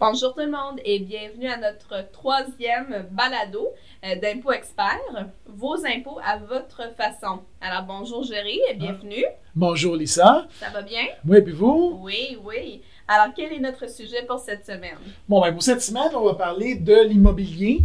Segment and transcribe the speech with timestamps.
[0.00, 3.68] Bonjour tout le monde et bienvenue à notre troisième balado
[4.04, 7.40] euh, d'impôts experts, vos impôts à votre façon.
[7.60, 9.24] Alors bonjour Géry et bienvenue.
[9.54, 10.46] Bonjour Lisa.
[10.58, 11.04] Ça va bien?
[11.26, 11.98] Oui, puis vous?
[12.02, 12.82] Oui, oui.
[13.06, 14.98] Alors quel est notre sujet pour cette semaine?
[15.28, 17.82] Bon, ben pour cette semaine, on va parler de l'immobilier,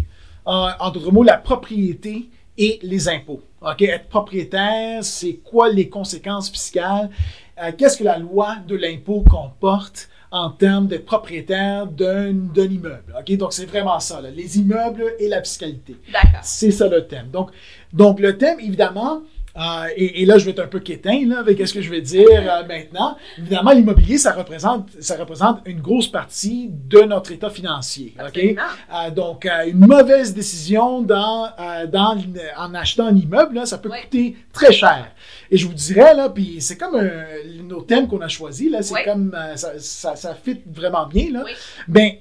[0.47, 3.41] euh, en d'autres mots, la propriété et les impôts.
[3.61, 3.83] OK?
[3.83, 7.11] Être propriétaire, c'est quoi les conséquences fiscales?
[7.61, 10.09] Euh, Qu'est-ce que la loi de l'impôt comporte?
[10.31, 13.15] En termes de propriétaire d'un immeuble.
[13.17, 13.37] OK?
[13.37, 15.95] Donc, c'est vraiment ça, là, les immeubles et la fiscalité.
[16.11, 16.41] D'accord.
[16.43, 17.29] C'est ça le thème.
[17.31, 17.51] Donc,
[17.93, 19.23] donc le thème, évidemment,
[19.57, 21.89] euh, et, et, là, je vais être un peu quétain là, avec ce que je
[21.89, 23.17] vais dire euh, maintenant.
[23.37, 28.13] Évidemment, l'immobilier, ça représente, ça représente une grosse partie de notre état financier.
[28.27, 28.55] Okay?
[28.93, 32.17] Euh, donc, une mauvaise décision dans, euh, dans,
[32.57, 35.11] en achetant un immeuble, là, ça peut coûter très cher.
[35.51, 36.99] Et je vous dirais, là, puis c'est comme
[37.63, 41.43] nos thèmes qu'on a choisis, là, c'est comme, ça, ça, ça fit vraiment bien, là.
[41.45, 41.51] Oui.
[41.87, 42.11] Ben,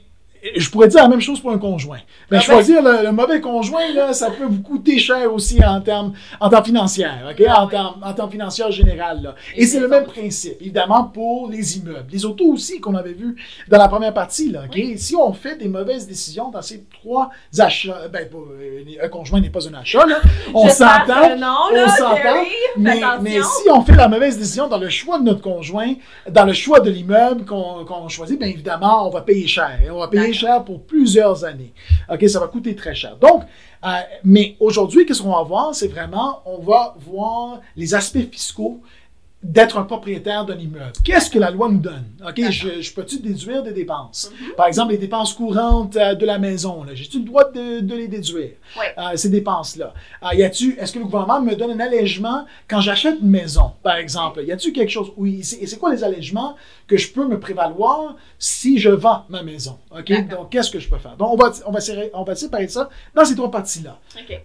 [0.56, 1.98] je pourrais dire la même chose pour un conjoint.
[1.98, 2.40] Ben, Ah ben.
[2.40, 6.48] choisir le, le mauvais conjoint, là, ça peut vous coûter cher aussi en termes, en
[6.48, 7.42] termes financiers, OK?
[7.48, 9.34] Ah en, termes, en termes financiers général, là.
[9.56, 12.06] Et Et c'est le même principe, évidemment, pour les immeubles.
[12.10, 13.36] Les autos aussi, qu'on avait vu
[13.68, 14.62] dans la première partie, là?
[14.72, 14.98] Oui.
[14.98, 19.50] Si on fait des mauvaises décisions dans ces trois achats, ben, euh, un conjoint n'est
[19.50, 20.16] pas un achat, là.
[20.54, 21.36] On s'entend.
[21.74, 22.44] on s'entend,
[22.76, 25.94] Mais, mais si on fait la mauvaise décision dans le choix de notre conjoint,
[26.30, 29.78] dans le choix de l'immeuble qu'on choisit, bien évidemment, on va payer cher.
[29.90, 31.72] On va payer Cher pour plusieurs années.
[32.10, 33.16] OK, ça va coûter très cher.
[33.16, 33.42] Donc,
[33.84, 33.88] euh,
[34.24, 35.74] mais aujourd'hui, qu'est-ce qu'on va voir?
[35.74, 38.80] C'est vraiment, on va voir les aspects fiscaux
[39.40, 40.90] d'être un propriétaire d'un immeuble.
[41.04, 42.04] Qu'est-ce que la loi nous donne?
[42.26, 44.32] OK, je, je peux-tu déduire des dépenses?
[44.40, 44.54] Mhm.
[44.56, 48.08] Par exemple, les dépenses courantes euh, de la maison, j'ai-tu le droit de, de les
[48.08, 48.50] déduire?
[48.76, 48.84] Oui.
[48.98, 49.94] euh, ces dépenses-là.
[50.24, 53.70] Euh, y a-tu, est-ce que le gouvernement me donne un allègement quand j'achète une maison,
[53.84, 54.42] par exemple?
[54.42, 55.12] Y a-tu quelque chose?
[55.16, 56.56] Oui, c'est, et c'est quoi les allègements
[56.88, 59.78] que je peux me prévaloir si je vends ma maison?
[59.96, 60.28] OK?
[60.28, 61.16] Donc, qu'est-ce que je peux faire?
[61.16, 63.98] Donc, on va, on va, séparer- on va séparer ça dans ces trois parties-là.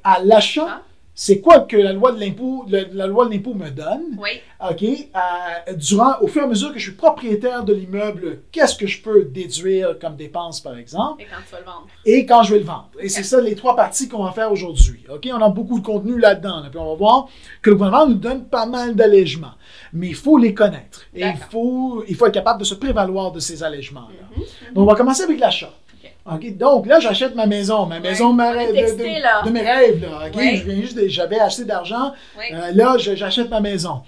[0.04, 0.82] À l'achat, Ah.
[1.16, 4.18] C'est quoi que la loi de l'impôt, le- la loi de l'impôt me donne?
[4.18, 4.42] Oui.
[4.68, 4.84] OK?
[4.84, 8.88] Euh, durant, au fur et à mesure que je suis propriétaire de l'immeuble, qu'est-ce que
[8.88, 11.22] je peux déduire comme dépenses, par exemple?
[11.22, 11.88] Et quand tu vas le vendre.
[12.06, 12.90] et quand je vais le vendre.
[13.00, 15.04] Et c'est ça les trois parties qu'on va faire aujourd'hui.
[15.14, 15.30] OK?
[15.32, 16.62] On a beaucoup de contenu là-dedans.
[16.62, 16.70] là.
[16.70, 17.28] Puis on va voir
[17.62, 19.54] que le gouvernement nous donne pas mal d'allègements.
[19.94, 21.02] Mais il faut les connaître.
[21.14, 24.28] Et il faut, il faut être capable de se prévaloir de ces allègements-là.
[24.36, 24.44] Mhm.
[24.74, 25.72] Donc on va commencer avec l'achat.
[26.26, 26.34] OK.
[26.36, 26.58] OK?
[26.58, 28.98] Donc là, j'achète ma maison, ma maison de, ma rêve- de-
[29.46, 30.02] de- mes rêves.
[30.02, 30.36] Là, OK?
[30.36, 30.56] Ouais.
[30.56, 32.14] Je viens juste de- J'avais assez d'argent.
[32.38, 32.46] Oui.
[32.54, 34.02] Euh, là, j'achète ma maison.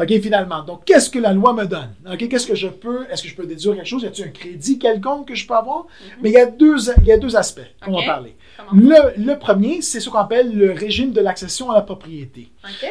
[0.00, 0.62] OK, finalement.
[0.62, 1.90] Donc, qu'est-ce que la loi me donne?
[2.10, 4.02] OK, qu'est-ce que je peux, est-ce que je peux déduire quelque chose?
[4.02, 5.86] Y a-t-il un crédit quelconque que je peux avoir?
[6.22, 7.96] Mais il y a deux, il y a deux aspects qu'on Mhm.
[7.96, 8.36] Va parler.
[8.72, 12.48] Le, le premier, c'est ce qu'on appelle le régime de l'accession à la propriété,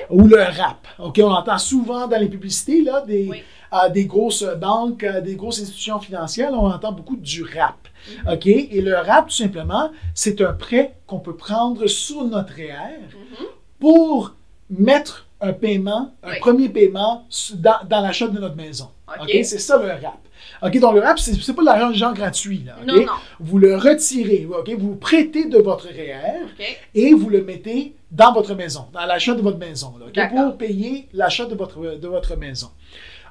[0.09, 0.87] ou le RAP.
[0.99, 3.27] OK, on entend souvent dans les publicités, là, des,
[3.73, 7.84] euh, des grosses banques, euh, des grosses institutions financières, là, on entend beaucoup du RAP.
[8.31, 12.99] OK, et le RAP, tout simplement, c'est un prêt qu'on peut prendre sur notre REER
[13.01, 13.45] Mhm.
[13.79, 14.33] pour
[14.69, 16.39] mettre un paiement, un Oui.
[16.39, 18.89] premier paiement dans, dans l'achat de notre maison.
[19.21, 19.29] OK.
[19.43, 20.17] C'est ça le RAP.
[20.63, 22.63] OK, donc le RAP, c'est c'est pas de l'argent gratuit.
[22.65, 22.87] Là, OK?
[22.87, 23.11] Non, non.
[23.39, 24.69] Vous le retirez, OK?
[24.77, 26.45] Vous prêtez de votre REER
[26.93, 31.09] et vous le mettez dans votre maison, dans l'achat de votre maison, là, pour payer
[31.13, 32.69] l'achat de votre, de votre maison.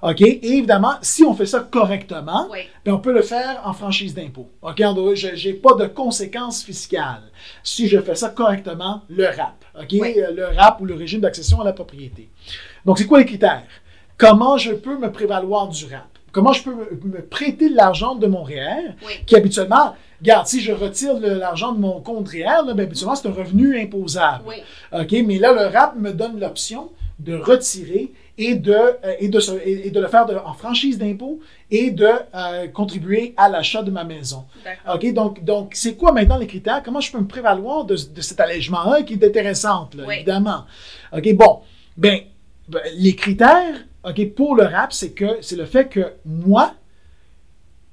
[0.03, 0.21] OK?
[0.21, 2.59] Et évidemment, si on fait ça correctement, Oui.
[2.85, 4.51] ben, on peut le faire en franchise d'impôt.
[4.63, 4.77] OK?
[4.79, 7.23] Je n'ai pas de conséquences fiscales
[7.63, 9.65] si je fais ça correctement, le RAP.
[9.81, 9.87] OK?
[9.93, 10.15] Oui.
[10.19, 12.29] Euh, Le RAP ou le régime d'accession à la propriété.
[12.85, 13.63] Donc, c'est quoi les critères?
[14.19, 16.07] Comment je peux me prévaloir du RAP?
[16.33, 19.13] Comment je peux me, me prêter de l'argent de mon REER Oui.
[19.25, 23.29] qui habituellement, regarde, si je retire l'argent de mon compte REER, là, ben, habituellement, c'est
[23.29, 24.45] un revenu imposable.
[24.93, 25.13] OK?
[25.25, 26.91] Mais là, le RAP me donne l'option
[27.21, 30.99] de retirer et de, euh, et de, se- et, de le faire de- en franchise
[30.99, 31.41] d'impôt
[31.71, 34.45] et de euh, contribuer à l'achat de ma maison.
[34.93, 35.13] OK?
[35.13, 36.83] Donc, donc c'est quoi maintenant les critères?
[36.83, 40.17] Comment je peux me prévaloir de, de cet allègement-là qui est intéressant, là, Oui.
[40.17, 40.65] évidemment?
[41.17, 41.33] OK?
[41.35, 41.61] Bon,
[41.97, 42.21] ben,
[42.69, 43.75] ben, les critères,
[44.05, 46.75] OK, pour le RAP, c'est que c'est le fait que moi,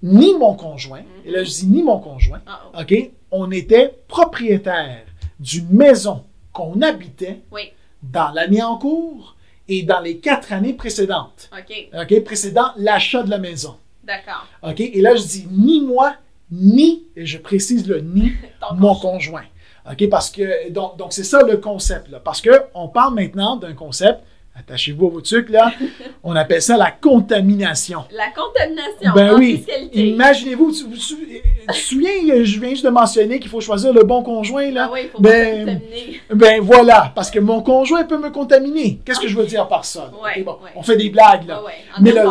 [0.04, 2.82] ni mon conjoint, et là je dis ni mon conjoint, Ah, oh.
[2.82, 5.04] OK, on était propriétaire
[5.40, 7.72] d'une maison qu'on habitait Oui.
[8.02, 9.36] dans l'année en cours
[9.68, 11.50] et dans les quatre années précédentes.
[11.52, 11.90] OK.
[12.02, 13.78] OK, précédant l'achat de la maison.
[14.04, 14.48] D'accord.
[14.64, 16.16] OK, et là je dis ni moi,
[16.52, 18.34] ni, et je précise le ni,
[18.74, 19.12] mon conjoint.
[19.12, 19.44] conjoint.
[19.90, 22.20] OK, parce que, donc, donc c'est ça le concept, là.
[22.20, 24.20] Parce que on parle maintenant d'un concept,
[24.56, 25.72] attachez-vous à vos trucs, là,
[26.24, 28.04] on appelle ça la contamination.
[28.12, 29.64] La contamination Ben en oui.
[29.94, 32.12] Imaginez-vous, tu- vous- te souviens,
[32.44, 34.88] je viens juste de mentionner qu'il faut choisir le bon conjoint, là?
[34.90, 36.22] Ah oui, il faut Ben, pas contaminer.
[36.34, 39.00] Ben voilà, parce que mon conjoint peut me contaminer.
[39.06, 40.12] Qu'est-ce que je veux dire par ça?
[40.12, 40.24] là?
[40.24, 40.72] Ouais, Ok, bon, ouais.
[40.76, 41.64] On fait des blagues, là.
[41.64, 41.72] Ouais,
[42.02, 42.22] Mais le-.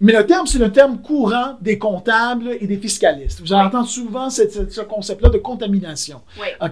[0.00, 3.40] Mais le terme, c'est le terme courant des comptables et des fiscalistes.
[3.40, 6.20] Vous allez entendre souvent cette- cette- ce concept-là de contamination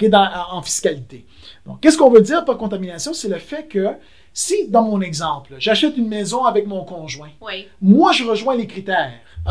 [0.08, 1.24] dans- en fiscalité.
[1.66, 3.12] Donc, qu'est-ce qu'on veut dire par contamination?
[3.12, 3.88] C'est le fait que
[4.38, 7.67] si, dans mon exemple, j'achète une maison avec mon conjoint, Oui.
[7.82, 9.11] moi, je rejoins les critères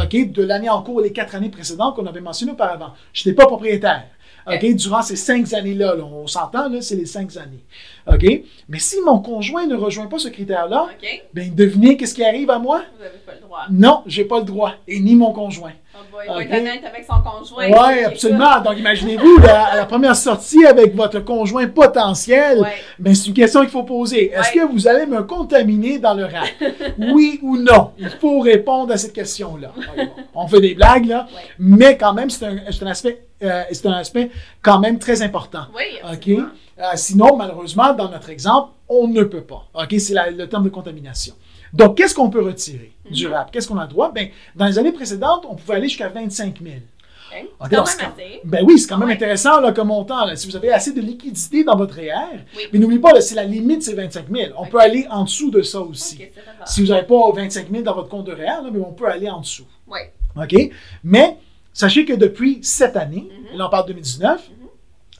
[0.10, 2.94] de l'année en cours, les quatre années précédentes qu'on avait mentionnées auparavant.
[3.12, 4.06] Je n'étais pas propriétaire.
[4.50, 7.66] ok, Durant ces cinq années-là, là, on s'entend, c'est les cinq années.
[8.08, 8.42] Ok?
[8.70, 11.24] Mais si mon conjoint ne rejoint pas ce critère-là, OK.
[11.34, 12.82] ben devinez qu'est-ce qui arrive à moi?
[12.98, 13.60] Vous n'avez pas le droit.
[13.72, 15.72] Non, j'ai pas le droit, et ni mon conjoint.
[15.96, 17.66] On va, il va être honnête avec son conjoint.
[17.70, 18.62] Oui, absolument.
[18.62, 22.60] Donc, imaginez-vous, la, à la première sortie avec votre conjoint potentiel.
[22.60, 22.68] Ouais.
[23.00, 24.32] ben, c'est une question qu'il faut poser.
[24.32, 24.68] Est-ce Ouais.
[24.68, 26.48] que vous allez me contaminer dans le rap?
[27.00, 27.92] oui ou non?
[27.98, 29.72] Il faut répondre à cette question-là.
[29.76, 30.08] Bon.
[30.36, 31.42] On fait des blagues, là, Ouais.
[31.58, 34.32] mais quand même, c'est un, c'est un aspect, euh, c'est un aspect
[34.62, 35.66] quand même très important.
[35.76, 36.10] Oui, OK?
[36.12, 36.48] absolument.
[36.80, 39.66] Euh, sinon, malheureusement, dans notre exemple, on ne peut pas.
[39.74, 39.96] OK?
[40.00, 41.34] C'est le terme de contamination.
[41.74, 43.34] Donc, qu'est-ce qu'on peut retirer du Mhm.
[43.34, 43.52] rap?
[43.52, 44.12] Qu'est-ce qu'on a le droit?
[44.12, 46.76] Ben, dans les années précédentes, on pouvait aller jusqu'à 25 000.
[46.78, 47.50] OK.
[47.60, 48.42] Ok, Quand même assez.
[48.46, 49.16] Ben oui, c'est quand même Ouais.
[49.16, 50.24] intéressant là, comme montant.
[50.26, 50.36] là.
[50.38, 52.64] Si vous avez assez de liquidité dans votre REER, Oui.
[52.72, 54.54] mais n'oubliez pas, c'est la limite, c'est 25 000.
[54.58, 56.20] On peut aller en dessous de ça aussi.
[56.66, 59.08] Si vous n'avez pas 25 000 dans votre compte de REER, là, mais on peut
[59.10, 59.66] aller en dessous.
[59.88, 60.00] Oui.
[60.38, 60.72] OK?
[61.04, 61.38] Mais
[61.78, 63.54] sachez que depuis cette année, Mhm.
[63.54, 64.50] et là on parle 2019,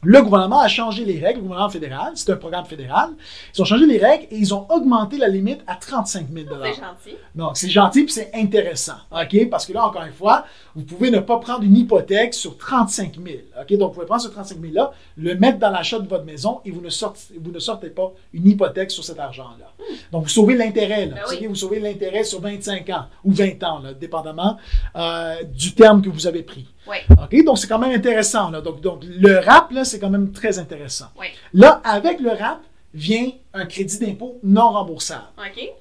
[0.04, 3.10] le gouvernement a changé les règles, le gouvernement fédéral, c'est un programme fédéral,
[3.56, 6.74] ils ont changé les règles et ils ont augmenté la limite à 35 000 C'est
[6.76, 7.18] gentil.
[7.36, 9.50] donc, c'est gentil puis c'est intéressant, OK?
[9.50, 10.46] Parce que là, encore une fois,
[10.76, 13.78] vous pouvez ne pas prendre une hypothèque sur 35 000, OK?
[13.78, 16.72] Donc, vous pouvez prendre ce 35 000-là, le mettre dans l'achat de votre maison et
[16.72, 19.72] vous ne, sortez, vous ne sortez pas une hypothèque sur cet argent-là.
[20.12, 21.16] Donc, vous sauvez l'intérêt, là.
[21.16, 21.36] Ben Vous oui.
[21.36, 24.58] savez, Vous sauvez l'intérêt sur 25 ans ou 20 ans, là, dépendamment
[24.96, 26.68] euh, du terme que vous avez pris.
[26.90, 26.98] Oui.
[27.22, 27.46] OK?
[27.46, 28.62] Donc, c'est quand même intéressant, là.
[28.62, 31.08] Donc, donc le RAP, là, c'est quand même très intéressant.
[31.20, 31.28] Oui.
[31.54, 32.60] Là, avec le RAP,
[32.94, 35.26] vient un crédit d'impôt non remboursable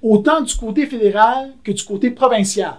[0.03, 2.75] autant du côté fédéral que du côté provincial.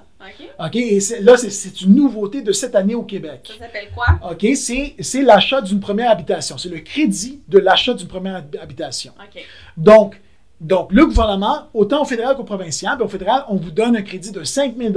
[0.60, 0.76] OK.
[0.76, 3.52] Et là, c'est- une nouveauté de cette année au Québec.
[3.58, 4.06] Ça s'appelle quoi?
[4.32, 4.46] OK?
[4.56, 6.58] C'est l'achat d'une première habitation.
[6.58, 9.14] C'est le crédit de l'achat d'une première hab- habitation.
[9.18, 9.42] OK.
[9.78, 10.20] Donc,
[10.60, 14.02] donc, le gouvernement, autant au fédéral qu'au provincial, ben, au fédéral, on vous donne un
[14.02, 14.92] crédit de 5 000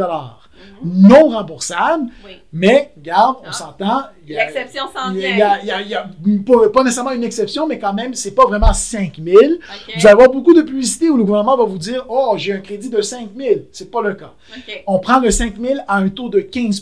[0.85, 2.33] non remboursable, Oui.
[2.53, 3.53] mais, regarde, on Ah.
[3.53, 4.03] s'entend.
[4.27, 5.59] il y a- L'exception s'en il y a- vient.
[5.63, 6.09] il y a- il y a
[6.47, 9.37] pas, pas nécessairement une exception, mais quand même, c'est pas vraiment 5 000.
[9.37, 9.95] OK.
[9.97, 12.61] Vous allez avoir beaucoup de publicités où le gouvernement va vous dire Oh, j'ai un
[12.61, 13.61] crédit de 5 000.
[13.73, 14.33] C'est pas le cas.
[14.87, 16.81] On prend le 5 000 à un taux de 15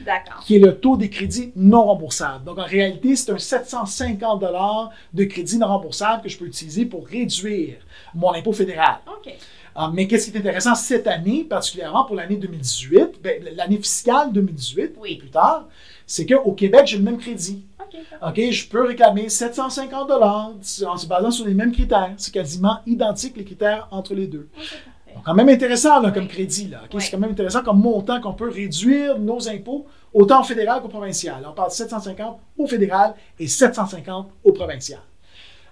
[0.00, 0.40] D'accord.
[0.46, 2.44] qui est le taux des crédits non remboursables.
[2.44, 7.06] Donc, en réalité, c'est un 750 de crédit non remboursable que je peux utiliser pour
[7.06, 7.74] réduire
[8.14, 8.98] mon impôt fédéral.
[9.06, 9.32] OK.
[9.80, 14.32] Ah, mais qu'est-ce qui est intéressant cette année, particulièrement pour l'année 2018, ben, l'année fiscale
[14.32, 15.12] 2018 Oui.
[15.12, 15.68] et plus tard,
[16.04, 17.64] c'est qu'au Québec, j'ai le même crédit.
[17.80, 17.96] OK.
[18.26, 22.12] OK, je peux réclamer 750 en se basant sur les mêmes critères.
[22.16, 24.48] C'est quasiment identique les critères entre les deux.
[24.52, 24.76] Parfait.
[25.14, 26.28] Donc, quand même intéressant là, comme Oui.
[26.28, 26.66] crédit.
[26.66, 26.80] Là?
[26.92, 27.00] Oui.
[27.00, 30.88] C'est quand même intéressant comme montant qu'on peut réduire nos impôts autant au fédéral qu'au
[30.88, 31.46] provincial.
[31.48, 35.00] On parle de 750 au fédéral et 750 au provincial.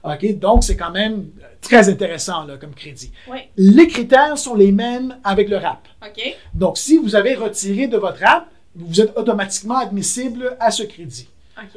[0.07, 0.39] OK?
[0.39, 3.11] Donc, c'est quand même euh, très intéressant là, comme crédit.
[3.31, 3.39] Oui.
[3.57, 5.87] Les critères sont les mêmes avec le RAP.
[6.07, 6.37] OK.
[6.55, 11.29] Donc, si vous avez retiré de votre RAP, vous êtes automatiquement admissible à ce crédit.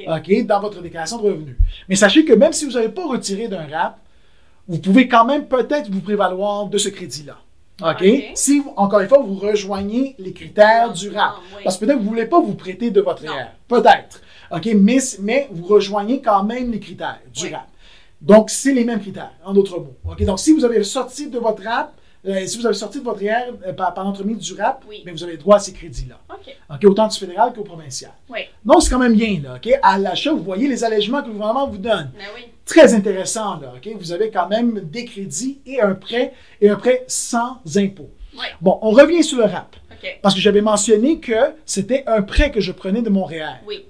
[0.08, 0.46] OK.
[0.46, 1.56] Dans votre déclaration de revenus.
[1.88, 3.98] Mais sachez que même si vous n'avez pas retiré d'un RAP,
[4.68, 7.38] vous pouvez quand même peut-être vous prévaloir de ce crédit-là.
[7.82, 8.04] OK?
[8.36, 11.36] Si, vous- encore une fois, vous rejoignez les critères du RAP.
[11.38, 11.62] Ah, oui.
[11.64, 13.32] Parce que peut-être que vous ne voulez pas vous prêter de votre Non.
[13.32, 13.46] REER.
[13.70, 14.22] Peut-être.
[14.52, 14.68] OK?
[14.76, 17.54] Mais, mais vous rejoignez quand même les critères du Oui.
[17.54, 17.68] RAP.
[18.22, 19.96] Donc, c'est les mêmes critères, en d'autres mots.
[20.26, 21.94] Donc, si vous avez sorti de votre RAP,
[22.28, 25.02] euh, si vous avez sorti de votre euh, par, par l'entremise du RAP, Oui.
[25.06, 26.20] bien, vous avez droit à ces crédits-là.
[26.30, 26.54] OK.
[26.70, 26.84] OK?
[26.92, 28.12] Autant du fédéral qu'au provincial.
[28.30, 28.40] Oui.
[28.66, 29.72] Donc, c'est quand même bien, là, OK?
[29.82, 32.12] À l'achat, vous voyez les allègements que le gouvernement vous donne.
[32.18, 32.42] Ben oui.
[32.66, 33.90] Très intéressant, là, OK?
[33.98, 38.10] Vous avez quand même des crédits et un prêt, et un prêt sans impôt.
[38.62, 39.76] Bon, on revient sur le RAP.
[40.22, 43.60] Parce que j'avais mentionné que c'était un prêt que je prenais de mon REER.
[43.68, 43.86] Oui.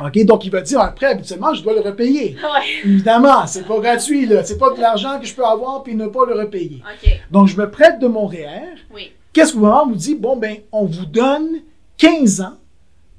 [0.00, 0.24] OK?
[0.24, 2.36] Donc, il va dire, un prêt, habituellement, je dois le repayer.
[2.46, 2.90] Oui.
[2.92, 4.44] Évidemment, c'est pas gratuit, là.
[4.44, 6.82] C'est pas de l'argent que je peux avoir puis ne pas le repayer.
[7.30, 8.76] Donc, je me prête de mon REER.
[8.94, 9.12] Oui.
[9.32, 10.14] Qu'est-ce que le gouvernement vous dit?
[10.14, 11.60] Bon, ben, on vous donne
[11.98, 12.56] 15 ans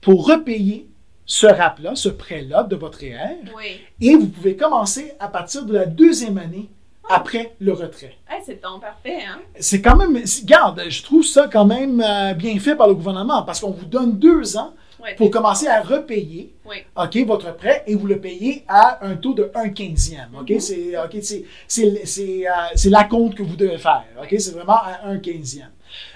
[0.02, 0.90] pour repayer
[1.26, 3.38] ce RAP-là, ce prêt-là de votre REER.
[3.56, 3.82] Oui.
[4.02, 6.70] Et vous pouvez commencer à partir de la deuxième année
[7.10, 8.16] après le retrait.
[8.30, 9.40] Hey, c'est ton parfait, hein?
[9.60, 13.44] C'est quand même, garde, je trouve ça quand même euh, bien fait par le gouvernement
[13.44, 16.54] parce qu'on vous donne deux ans Ouais, pour commencer à repayer.
[16.96, 20.30] OK, votre prêt et vous le payez à un taux de 1 quinzième.
[20.40, 20.60] OK, Mhm.
[20.60, 24.06] c'est ok, c'est- c'est c'est, euh, la compte que vous devez faire.
[24.22, 25.70] OK, c'est vraiment à 1 quinzième.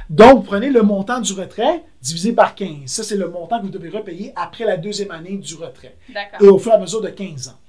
[0.09, 2.87] Donc, vous prenez le montant du retrait divisé par 15.
[2.87, 6.41] Ça, c'est le montant que vous devez repayer après la deuxième année du retrait D'accord.
[6.41, 7.59] et au fur et à mesure de 15 ans.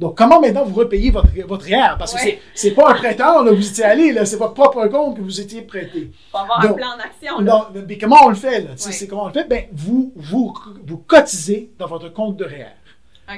[0.00, 1.96] Donc, comment maintenant vous repayez votre, votre REER?
[1.98, 2.40] Parce que Ouais.
[2.54, 5.20] c'est c'est pas un prêteur, là, vous étiez allé, là, c'est votre propre compte que
[5.20, 6.10] vous étiez prêté.
[6.32, 8.60] Faut avoir un plan d'action, mais comment on le fait?
[8.62, 8.70] Là?
[8.70, 8.76] Ouais.
[8.76, 9.46] C'est comment on le fait?
[9.46, 10.54] Ben, vous, vous,
[10.86, 12.72] vous cotisez dans votre compte de REER.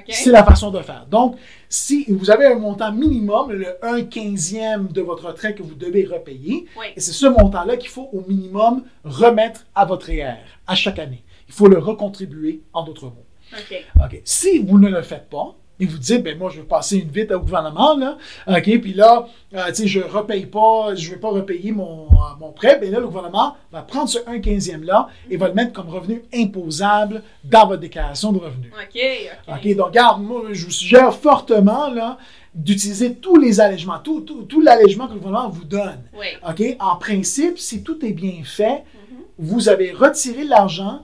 [0.09, 1.04] C'est la façon de faire.
[1.11, 1.37] Donc,
[1.69, 6.07] si vous avez un montant minimum, le 1 quinzième de votre retrait que vous devez
[6.07, 6.87] repayer, Oui.
[6.97, 11.25] et c'est ce montant-là qu'il faut au minimum remettre à votre REER à chaque année.
[11.49, 13.26] Il faut le recontribuer, en d'autres mots.
[13.52, 13.85] OK.
[13.97, 14.23] OK.
[14.25, 17.09] Si vous ne le faites pas, et vous dites, ben moi, je vais passer une
[17.09, 21.17] vite au gouvernement, là, OK, puis là, euh, tu sais, je repaye pas, je vais
[21.17, 25.09] pas repayer mon, euh, mon prêt, ben là, le gouvernement va prendre ce 1 quinzième-là
[25.31, 28.71] et va le mettre comme revenu imposable dans votre déclaration de revenus.
[28.73, 29.00] OK.
[29.49, 29.55] OK.
[29.57, 32.19] OK, donc, regarde, moi, je vous suggère fortement, là,
[32.55, 36.02] d'utiliser tous les allègements, tout, tout, tout l'allègement que le gouvernement vous donne.
[36.14, 36.26] Oui.
[36.49, 36.76] OK?
[36.81, 39.19] En principe, si tout est bien fait, Mhm.
[39.38, 41.00] vous avez retiré l'argent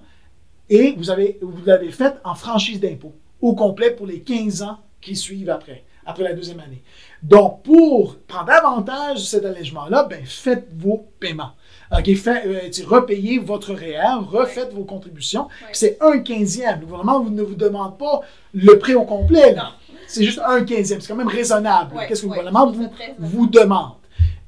[0.69, 4.79] et vous avez vous l'avez fait en franchise d'impôt au complet pour les 15 ans
[5.01, 6.83] qui suivent après, après la deuxième année.
[7.23, 11.53] Donc, pour prendre avantage de cet allègement-là, ben, faites vos paiements.
[11.97, 15.49] OK, fait, euh, repayez votre REER, refaites vos contributions.
[15.73, 16.81] C'est un quinzième.
[16.81, 18.21] Le gouvernement ne vous demande pas
[18.53, 19.55] le prêt au complet.
[19.55, 19.73] là.
[20.07, 21.01] C'est juste un quinzième.
[21.01, 21.95] C'est quand même raisonnable.
[22.09, 23.93] Qu'est-ce que le gouvernement vous, vous demande?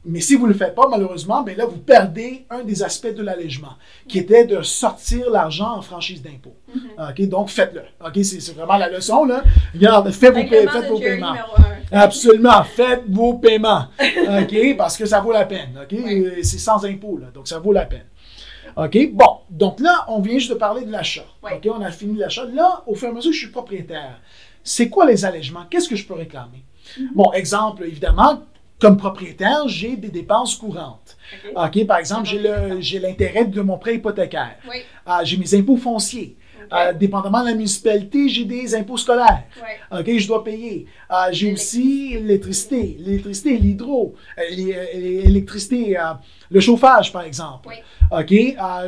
[0.05, 3.15] Mais si vous ne le faites pas, malheureusement, ben là, vous perdez un des aspects
[3.15, 3.77] de l'allègement,
[4.09, 6.55] qui était de sortir l'argent en franchise d'impôt.
[6.75, 6.83] Mhm.
[7.11, 7.83] OK, donc faites-le.
[8.07, 9.43] OK, c'est vraiment la leçon, là.
[9.75, 11.35] Regarde, faites vos, paie- faites vos paiements.
[11.93, 13.87] Absolument, faites vos paiements.
[14.01, 15.79] OK, parce que ça vaut la peine.
[15.93, 16.25] Oui.
[16.25, 18.07] Euh, c'est sans impôt, là, donc ça vaut la peine.
[18.77, 21.25] OK, bon, donc là, on vient juste de parler de l'achat.
[21.43, 21.51] Oui.
[21.57, 22.45] OK, on a fini l'achat.
[22.47, 24.19] Là, au fur et à mesure que je suis propriétaire,
[24.63, 25.65] c'est quoi les allègements?
[25.69, 26.65] Qu'est-ce que je peux réclamer?
[26.99, 27.09] Mhm.
[27.15, 28.43] Bon, exemple, évidemment,
[28.81, 31.17] comme propriétaire, j'ai des dépenses courantes.
[31.55, 32.29] OK, par exemple,
[32.81, 34.57] j'ai l'intérêt de mon prêt hypothécaire.
[34.69, 34.79] Oui.
[35.05, 36.37] Ah, j'ai mes impôts fonciers.
[36.73, 36.79] OK.
[36.79, 39.45] Euh, dépendamment de la municipalité, j'ai des impôts scolaires.
[39.93, 40.01] Ouais.
[40.01, 40.87] OK, je dois payer.
[41.11, 45.97] Euh, j'ai aussi l'électricité, l'électricité, l'hydro, euh, l'é- l'électricité,
[46.51, 47.69] le chauffage, par exemple.
[47.69, 47.75] Oui.
[48.13, 48.31] OK,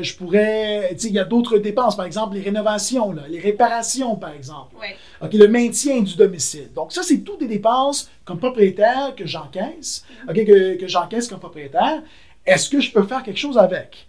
[0.03, 3.39] je pourrais, tu sais, il y a d'autres dépenses, par exemple, les rénovations, là, les
[3.41, 4.75] réparations, par exemple.
[4.81, 4.97] Ouais.
[5.21, 6.69] OK, le maintien du domicile.
[6.75, 11.39] Donc, ça, c'est toutes des dépenses comme propriétaire que j'encaisse, OK, que, que j'encaisse comme
[11.41, 12.03] propriétaire.
[12.45, 14.07] Est-ce que je peux faire quelque chose avec?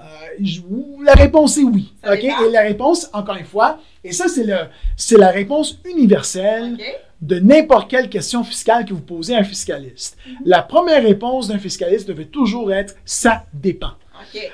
[0.00, 1.92] Euh, la réponse est oui.
[2.04, 2.20] Ça OK?
[2.20, 2.44] dépend.
[2.44, 4.56] Et la réponse, encore une fois, et ça, c'est, le,
[4.96, 6.78] c'est la réponse universelle
[7.20, 10.16] de n'importe quelle question fiscale que vous posez à un fiscaliste.
[10.26, 10.36] Mhm.
[10.46, 13.92] La première réponse d'un fiscaliste devait toujours être ça dépend.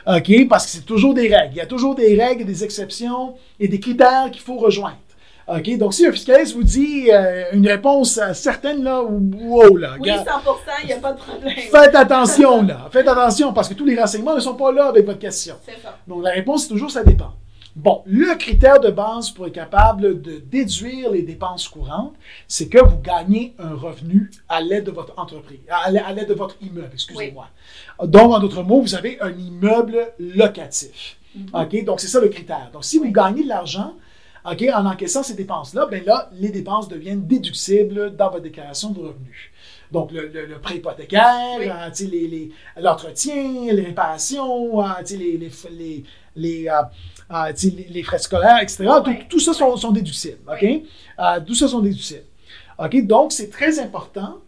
[0.07, 0.49] OK?
[0.49, 1.55] Parce que c'est toujours des règles.
[1.55, 4.97] Il y a toujours des règles, des exceptions et des critères qu'il faut rejoindre.
[5.49, 5.79] OK?
[5.79, 10.11] Donc, si un fiscaliste vous dit euh, une réponse euh, certaine, là, wow, là, Oui,
[10.11, 11.55] regarde, 100%, il n'y a pas de problème.
[11.71, 12.89] faites attention, là.
[12.91, 15.55] Faites attention parce que tous les renseignements ne sont pas là avec votre question.
[15.65, 15.97] C'est ça.
[16.09, 17.33] Donc, la réponse, c'est toujours ça dépend.
[17.77, 22.15] Bon, le critère de base pour être capable de déduire les dépenses courantes,
[22.49, 26.29] c'est que vous gagnez un revenu à l'aide de votre entreprise, à l'a- à l'aide
[26.29, 27.49] de votre immeuble, excusez-moi.
[28.03, 31.19] Donc, en d'autres mots, vous avez un immeuble locatif.
[31.53, 31.85] OK?
[31.85, 32.71] Donc, c'est ça le critère.
[32.73, 33.93] Donc, si vous gagnez de l'argent,
[34.51, 39.01] OK, en encaissant ces dépenses-là, ben là, les dépenses deviennent déductibles dans votre déclaration de
[39.01, 39.51] revenus.
[39.93, 41.69] Donc, le, le- le prêt hypothécaire, Oui.
[41.69, 46.05] euh, sais, les- les- l'entretien, les réparations, euh, les, les, les,
[46.37, 48.85] les, euh, les- les frais scolaires, etc.
[49.05, 49.19] Tout, Oui.
[49.29, 50.39] tout ça sont, sont déductibles.
[50.49, 50.65] OK?
[51.47, 52.25] Tout ça sont déductibles.
[52.79, 53.07] OK?
[53.07, 54.39] Donc, c'est très important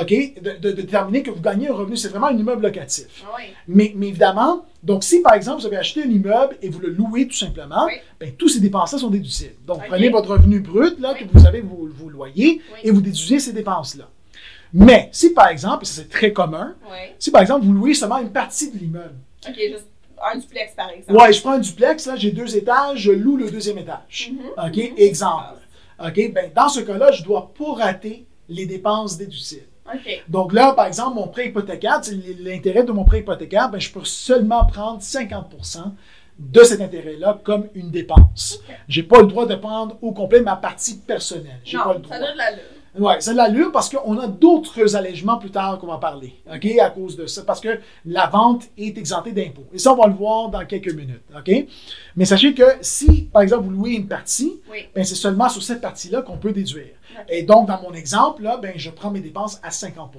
[0.00, 1.96] OK, de, de- de déterminer que vous gagnez un revenu.
[1.96, 3.06] C'est vraiment un immeuble locatif.
[3.36, 3.44] Oui.
[3.66, 6.90] Mais, mais évidemment, donc si par exemple vous avez acheté un immeuble et vous le
[6.90, 7.94] louez tout simplement, Oui.
[8.20, 9.54] ben, tous ces dépenses-là sont déductibles.
[9.66, 9.84] Donc, Ok.
[9.88, 11.26] prenez votre revenu brut là, Oui.
[11.26, 12.80] que vous avez, vous, vous loyez, Oui.
[12.84, 14.08] et vous déduisez ces dépenses-là.
[14.74, 16.74] Mais si par exemple, et ça c'est très commun,
[17.18, 19.14] si par exemple vous louez seulement une partie de l'immeuble,
[19.48, 19.86] OK, juste
[20.32, 21.18] un duplex, par exemple.
[21.18, 24.32] ouais, je prends un duplex, là, j'ai deux étages, je loue le deuxième étage.
[24.32, 24.38] Mhm.
[24.66, 24.94] OK, Mhm.
[24.98, 25.54] exemple.
[26.04, 29.67] OK, ben, dans ce cas-là, je dois pas rater les dépenses déductibles.
[30.28, 32.00] Donc là, par exemple, mon prêt hypothécaire,
[32.40, 35.54] l'intérêt de mon prêt hypothécaire, ben, je peux seulement prendre 50
[36.38, 38.60] de cet intérêt-là comme une dépense.
[38.68, 38.74] Ok.
[38.88, 41.60] J'ai pas le droit de prendre au complet ma partie personnelle.
[41.64, 42.16] J'ai pas le droit.
[42.16, 42.50] ça donne la
[42.98, 46.66] Oui, a de l'allure parce qu'on a d'autres allègements plus tard qu'on va parler, OK,
[46.80, 49.66] à cause de ça, parce que la vente est exemptée d'impôts.
[49.72, 51.66] Et ça, on va le voir dans quelques minutes, OK?
[52.16, 54.86] Mais sachez que si, par exemple, vous louez une partie, Oui.
[54.94, 56.94] ben, c'est seulement sur cette partie-là qu'on peut déduire.
[57.28, 60.12] Et donc, dans mon exemple, là, ben, je prends mes dépenses à 50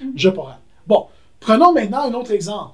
[0.00, 0.12] Mhm.
[0.16, 0.56] Je prends.
[0.86, 1.06] Bon,
[1.40, 2.72] prenons maintenant un autre exemple.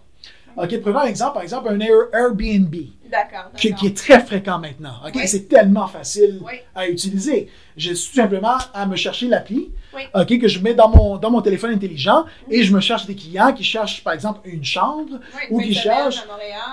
[0.56, 2.74] OK, prenons un exemple, par exemple, un Air- Airbnb,
[3.10, 3.50] D'accord.
[3.56, 4.94] qui, qui est très fréquent maintenant.
[5.06, 5.12] OK?
[5.14, 5.26] Oui.
[5.28, 6.52] C'est tellement facile Oui.
[6.74, 7.48] à utiliser.
[7.76, 10.02] J'ai tout simplement à me chercher l'appli Oui.
[10.14, 13.14] OK, que je mets dans mon, dans mon téléphone intelligent et je me cherche des
[13.16, 15.18] clients qui cherchent, par exemple, une chambre
[15.50, 16.22] ou une qui cherchent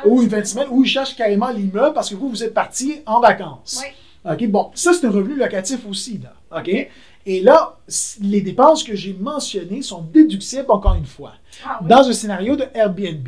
[0.05, 2.53] ou une fin de semaine ou ils cherchent carrément l'immeuble parce que vous, vous êtes
[2.53, 3.81] parti en vacances.
[3.83, 4.31] Oui.
[4.31, 6.33] OK, bon, ça, c'est un revenu locatif aussi, là.
[6.59, 6.69] OK?
[7.29, 7.77] Et là,
[8.21, 11.33] les dépenses que j'ai mentionnées sont déductibles encore une fois
[11.65, 11.87] Ah, oui.
[11.89, 13.27] dans un scénario de Airbnb.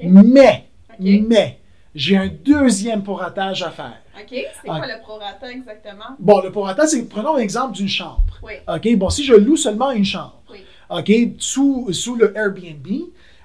[0.00, 0.66] Mais,
[0.98, 1.58] mais,
[1.94, 3.98] j'ai un deuxième pourratage à faire.
[4.18, 4.28] OK.
[4.30, 4.78] C'est Ah.
[4.78, 6.16] quoi le prorata exactement?
[6.18, 8.22] Bon, le pourratage, c'est, prenons l'exemple d'une chambre.
[8.42, 8.54] Oui.
[8.68, 10.58] OK, bon, si je loue seulement une chambre, Oui.
[10.90, 12.86] OK, sous, sous le Airbnb,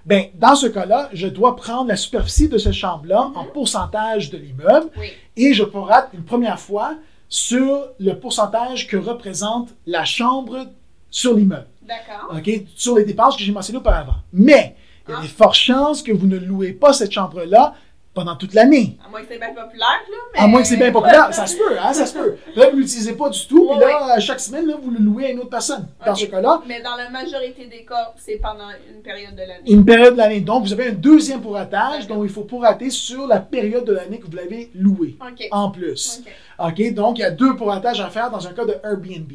[0.06, 4.38] ben, dans ce cas-là, je dois prendre la superficie de cette chambre-là en pourcentage de
[4.38, 5.12] l'immeuble Oui.
[5.36, 6.96] et je prorate une première fois
[7.30, 10.68] sur le pourcentage que représente la chambre
[11.12, 11.68] sur l'immeuble.
[11.82, 12.34] D'accord.
[12.38, 14.16] OK, sur les dépenses que j'ai mentionnées auparavant.
[14.32, 14.76] Mais,
[15.08, 15.22] il y a Ah.
[15.22, 17.74] des fortes chances que vous ne louez pas cette chambre-là
[18.18, 18.98] pendant toute l'année.
[19.06, 20.18] À moins que c'est bien populaire, là.
[20.34, 20.40] Mais...
[20.40, 22.36] À moins que c'est bien populaire, ça se peut, hein, ça se peut.
[22.56, 25.28] Là, vous ne l'utilisez pas du tout, puis là, chaque semaine, là, vous le louez
[25.28, 25.88] à une autre personne.
[26.04, 29.72] Dans ce cas-là, Mais dans la majorité des cas, c'est pendant une période de l'année.
[29.72, 30.42] une période de l'année.
[30.42, 32.18] Donc, vous avez un deuxième pourratage, D'accord.
[32.18, 35.16] dont il faut pourrater sur la période de l'année que vous l'avez loué,
[35.52, 36.24] en plus.
[36.60, 36.94] OK.
[36.94, 39.32] Donc il y a deux pourratages à faire dans un cas de Airbnb.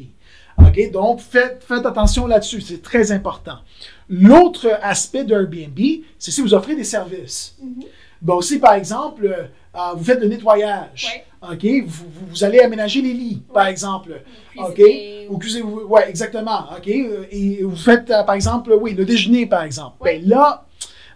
[0.59, 3.57] OK, donc faites, faites attention là-dessus, c'est très important.
[4.09, 5.79] L'autre aspect de Airbnb,
[6.19, 7.55] c'est si vous offrez des services.
[7.61, 7.83] Mhm.
[8.23, 9.43] Bon, si par exemple, euh,
[9.75, 11.05] euh, vous faites le nettoyage,
[11.41, 14.21] OK, vous, vous- allez aménager les lits, par exemple.
[14.57, 14.81] OK,
[15.29, 16.61] ou cuisiner, ouais, exactement.
[16.77, 19.97] OK, euh, et vous faites, euh, par exemple, oui, le déjeuner, par exemple.
[19.99, 20.19] Oui.
[20.21, 20.65] Ben là,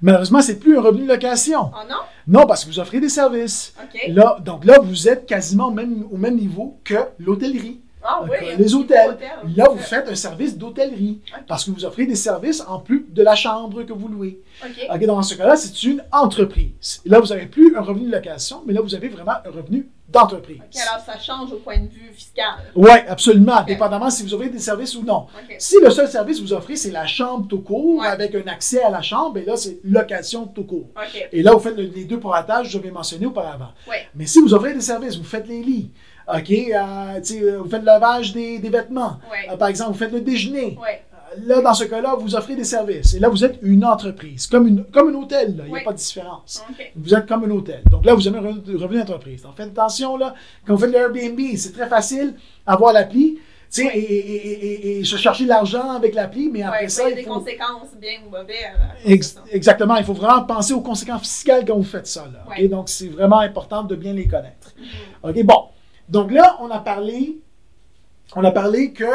[0.01, 1.71] malheureusement, c'est plus un revenu de location.
[1.73, 1.95] Oh non?
[2.27, 3.73] Non, parce que vous offrez des services.
[4.09, 7.79] Là, donc là, vous êtes quasiment même, au même niveau que l'hôtellerie.
[8.09, 8.37] Ah oui.
[8.57, 9.09] les hôtels.
[9.11, 9.29] hôtel.
[9.55, 13.21] Là, vous faites un service d'hôtellerie parce que vous offrez des services en plus de
[13.21, 14.39] la chambre que vous louez.
[14.63, 14.87] OK.
[14.93, 17.01] OK, dans ce cas-là, c'est une entreprise.
[17.05, 19.89] Là, vous n'avez plus un revenu de location, mais là, vous avez vraiment un revenu
[20.09, 20.61] d'entreprise.
[20.89, 22.45] Alors ça change au point de vue fiscal.
[22.75, 25.27] Oui, absolument, dépendamment si vous offrez des services ou non.
[25.59, 28.07] Si le seul service que vous offrez, c'est la chambre tout court, Ouais.
[28.07, 30.87] avec un accès à la chambre, et là, c'est location tout court.
[31.33, 33.71] Et là, vous faites le- les deux pourratages que j'avais mentionnés auparavant.
[33.89, 34.07] Ouais.
[34.15, 35.91] Mais si vous offrez des services, vous faites les lits,
[36.27, 39.50] OK, euh, euh, vous faites le lavage des, des vêtements, Ouais.
[39.51, 40.77] Euh, par exemple, vous faites le déjeuner.
[40.81, 41.01] Ouais.
[41.13, 43.13] Euh, Là, dans ce cas-là, vous offrez des services.
[43.13, 45.62] Et là, vous êtes une entreprise, comme, une, comme un hôtel.
[45.67, 46.63] Il n'y a pas de différence.
[46.69, 46.91] OK.
[46.96, 47.81] Vous êtes comme un hôtel.
[47.91, 48.41] Donc là, vous avez un
[48.77, 49.41] revenu d'entreprise.
[49.43, 50.34] Donc faites attention, là,
[50.65, 52.34] quand vous faites le Airbnb, c'est très facile
[52.65, 53.39] avoir l'appli,
[53.77, 57.16] et, et- et- et- se chercher l'argent avec l'appli, mais après ça, il y a
[57.18, 57.33] des faut...
[57.33, 58.55] conséquences bien ou mauvaises.
[59.05, 62.25] Ex- exactement, il faut vraiment penser aux conséquences fiscales quand vous faites ça.
[62.33, 62.68] Là.
[62.70, 64.74] Donc, c'est vraiment important de bien les connaître.
[64.77, 65.29] Mhm.
[65.29, 65.63] OK, bon.
[66.09, 67.37] Donc là, on a parlé,
[68.35, 69.05] on a parlé que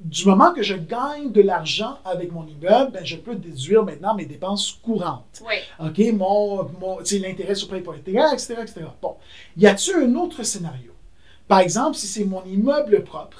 [0.00, 4.14] du moment que je gagne de l'argent avec mon immeuble, ben, je peux déduire maintenant
[4.14, 5.42] mes dépenses courantes.
[5.46, 5.54] Oui.
[5.78, 8.80] OK, mon, mon, l'intérêt sur prêt hypothécaire, etc., etc.
[9.00, 9.16] Bon.
[9.56, 10.92] Y a-t-il un autre scénario?
[11.48, 13.38] Par exemple, si c'est mon immeuble propre,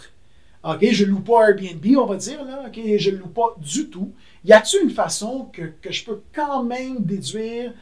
[0.65, 4.13] OK, je loue pas Airbnb, on va dire, là, OK, je loue pas du tout.
[4.45, 7.73] Y a-t-il une façon que, que je peux quand même déduire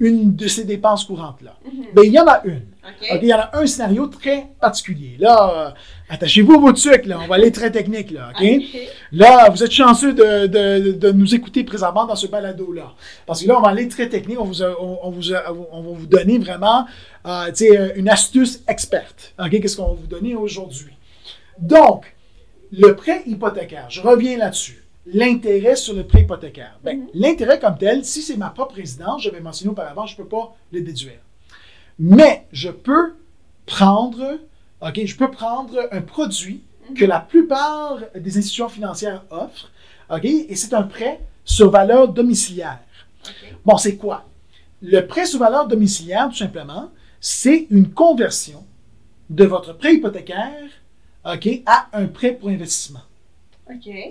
[0.00, 1.56] une de ces dépenses courantes-là?
[1.64, 1.84] Mhm.
[1.94, 2.62] Ben, il y en a une.
[3.22, 5.16] Il y en a un scénario très particulier.
[5.18, 5.70] Là, euh,
[6.08, 7.18] attachez-vous à vos trucs, là.
[7.22, 8.30] On va aller très technique, là.
[9.12, 12.92] Là, vous êtes chanceux de, de- de nous écouter présentement dans ce balado-là.
[13.26, 14.40] Parce que là, on va aller très technique.
[14.40, 16.86] On, vous a- on, on vous a- on va vous donner vraiment
[17.26, 19.34] euh, euh, une astuce experte.
[19.50, 20.92] Qu'est-ce qu'on va vous donner aujourd'hui?
[21.58, 22.14] Donc,
[22.72, 24.81] le prêt hypothécaire, je reviens là-dessus.
[25.06, 26.78] L'intérêt sur le prêt hypothécaire.
[26.84, 30.28] Ben, L'intérêt comme tel, si c'est ma propre résidence, j'avais mentionné auparavant, je ne peux
[30.28, 31.18] pas le déduire.
[31.98, 33.14] Mais je peux
[33.66, 34.38] prendre,
[34.80, 36.62] OK, je peux prendre un produit
[36.96, 39.70] que la plupart des institutions financières offrent,
[40.10, 42.80] OK, et c'est un prêt sur valeur domiciliaire.
[43.64, 44.24] Bon, c'est quoi?
[44.82, 48.64] Le prêt sur valeur domiciliaire, tout simplement, c'est une conversion
[49.30, 50.70] de votre prêt hypothécaire,
[51.24, 53.00] OK, à un prêt pour investissement.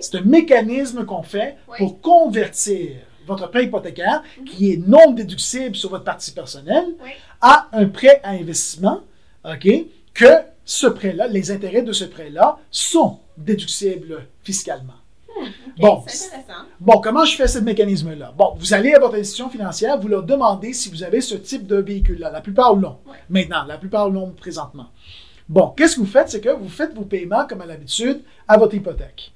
[0.00, 1.78] C'est un mécanisme qu'on fait Oui.
[1.78, 2.90] pour convertir
[3.26, 7.10] votre prêt hypothécaire, qui est non déductible sur votre partie personnelle, Oui.
[7.40, 9.00] à un prêt à investissement,
[9.44, 9.68] OK,
[10.14, 10.26] que
[10.64, 14.94] ce prêt-là, les intérêts de ce prêt-là sont déductibles fiscalement.
[15.28, 15.46] OK.
[15.78, 16.02] Bon.
[16.08, 16.64] C'est intéressant.
[16.80, 18.32] Bon, comment je fais ce mécanisme-là?
[18.36, 21.66] Bon, vous allez à votre institution financière, vous leur demandez si vous avez ce type
[21.66, 22.30] de véhicule-là.
[22.30, 22.98] La plupart l'ont.
[23.28, 24.86] Maintenant, la plupart l'ont présentement.
[25.48, 26.28] Bon, qu'est-ce que vous faites?
[26.30, 29.32] C'est que vous faites vos paiements, comme à l'habitude, à votre hypothèque.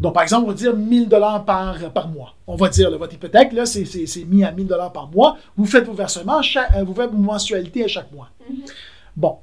[0.00, 2.34] Donc, par exemple, on va dire 1000 dollars par, par mois.
[2.46, 3.84] On va dire, là, votre hypothèque, là, c'est
[4.26, 5.36] mis à 1000 dollars par mois.
[5.56, 8.28] Vous faites vos versements, chaque- euh, vous faites vos mensualités à chaque mois.
[8.48, 8.56] Mhm.
[9.16, 9.38] Bon.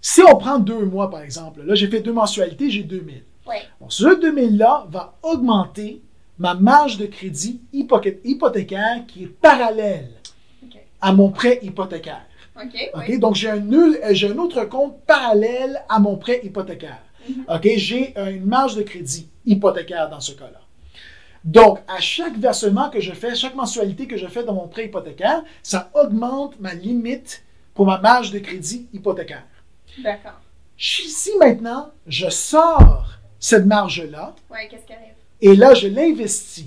[0.00, 3.22] Si on prend deux mois, par exemple, là, j'ai fait deux mensualités, j'ai 2000.
[3.48, 3.62] Ouais.
[3.80, 6.02] Bon, ce 2000-là va augmenter
[6.38, 10.10] ma marge de crédit hypothé- hypothécaire qui est parallèle
[11.00, 12.26] à mon prêt hypothécaire.
[12.94, 13.18] Oui.
[13.18, 17.00] Donc, j'ai un, euh, j'ai un autre compte parallèle à mon prêt hypothécaire.
[17.28, 17.44] Mhm.
[17.48, 17.68] OK?
[17.76, 20.60] J'ai euh, une marge de crédit hypothécaire dans ce cas-là.
[21.44, 24.86] Donc, à chaque versement que je fais, chaque mensualité que je fais dans mon prêt
[24.86, 27.42] hypothécaire, ça augmente ma limite
[27.74, 29.44] pour ma marge de crédit hypothécaire.
[30.02, 30.40] D'accord.
[30.78, 33.06] Si maintenant, je sors
[33.38, 35.14] cette marge-là Ouais, qu'est-ce qui arrive?
[35.40, 36.66] et là, je l'investis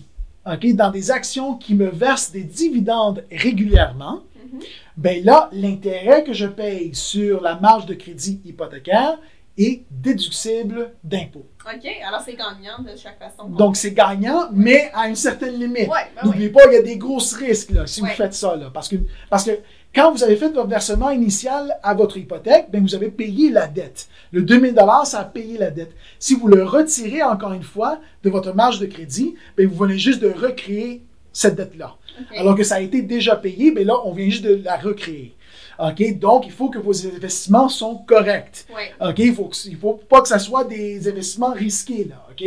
[0.75, 4.21] dans des actions qui me versent des dividendes régulièrement,
[4.53, 4.59] Mhm.
[4.95, 9.17] ben là, l'intérêt que je paye sur la marge de crédit hypothécaire
[9.57, 11.45] est déductible d'impôt.
[11.65, 13.49] OK, alors c'est gagnant de chaque façon.
[13.49, 15.87] Donc, c'est gagnant, mais à une certaine limite.
[15.89, 16.53] Ouais, ben N'oubliez oui.
[16.53, 18.09] pas, il y a des gros risques là, si Ouais.
[18.09, 18.55] vous faites ça.
[18.55, 18.95] Là, parce, que,
[19.29, 19.51] parce que
[19.93, 23.67] quand vous avez fait votre versement initial à votre hypothèque, ben vous avez payé la
[23.67, 24.07] dette.
[24.31, 25.91] Le 2000 ça a payé la dette.
[26.19, 29.97] Si vous le retirez encore une fois de votre marge de crédit, ben vous venez
[29.97, 31.01] juste de recréer
[31.33, 31.95] cette dette-là.
[32.35, 35.35] Alors que ça a été déjà payé, mais là, on vient juste de la recréer.
[35.79, 36.17] OK?
[36.19, 38.65] Donc, il faut que vos investissements sont corrects.
[38.99, 39.19] OK?
[39.19, 42.25] Il faut, que- il faut pas que ça soit des investissements risqués, là.
[42.31, 42.43] OK?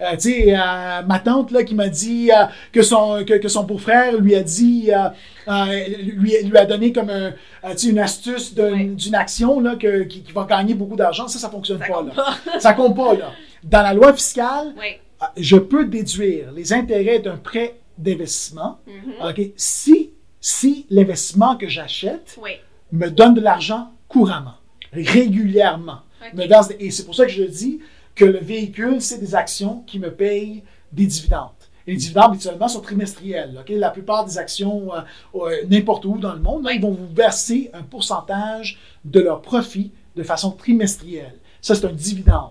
[0.00, 3.48] Euh, tu sais, euh, ma tante, là, qui m'a dit euh, que son, que, que
[3.48, 4.90] son beau-frère lui a dit,
[6.14, 7.32] lui, lui a donné comme un,
[7.84, 11.28] une astuce d'une action, là, que, qui, qui va gagner beaucoup d'argent.
[11.28, 12.12] Ça, ça fonctionne Ça pas, là.
[12.14, 12.60] pas.
[12.60, 13.32] Ça compte pas, là.
[13.64, 14.96] Dans la loi fiscale, Oui.
[15.36, 19.28] je peux déduire les intérêts d'un prêt d'investissement, Mhm.
[19.28, 22.52] OK, si, si l'investissement que j'achète Oui.
[22.92, 24.54] Me donne de l'argent couramment,
[24.92, 26.00] régulièrement.
[26.34, 26.44] Me
[26.82, 27.80] et c'est pour ça que je dis
[28.14, 31.48] que le véhicule, c'est des actions qui me payent des dividendes.
[31.86, 33.58] Et les dividendes, habituellement, sont trimestriels.
[33.60, 33.70] OK?
[33.70, 35.00] La plupart des actions, euh,
[35.34, 39.42] euh, n'importe où dans le monde, là, ils vont vous verser un pourcentage de leur
[39.42, 41.34] profit de façon trimestrielle.
[41.60, 42.50] Ça, c'est un dividende.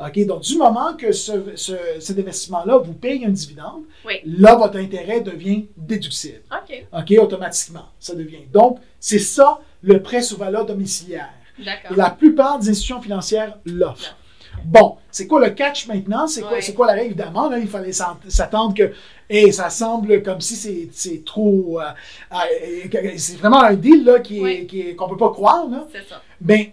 [0.00, 0.26] OK?
[0.26, 4.14] Donc, du moment que ce, ce- cet investissement-là vous paye un dividende, Oui.
[4.24, 6.40] là, votre intérêt devient déductible.
[6.50, 6.86] OK.
[6.98, 8.46] OK, automatiquement, ça devient.
[8.52, 11.30] Donc, c'est ça le prêt sous valeur domiciliaire.
[11.64, 11.96] D'accord.
[11.96, 14.16] La plupart des institutions financières l'offrent.
[14.64, 16.26] Bon, c'est quoi le catch maintenant?
[16.26, 16.60] C'est quoi, Ouais.
[16.62, 17.06] c'est quoi la règle?
[17.06, 18.92] Évidemment, là, il fallait s'attendre que
[19.28, 21.80] hey, ça semble comme si c'est, c'est trop.
[21.80, 21.84] euh,
[22.32, 24.66] euh, c'est vraiment un deal là, qui est, Ouais.
[24.66, 25.66] qui est- qu'on ne peut pas croire.
[25.92, 26.22] C'est ça.
[26.40, 26.66] Ben,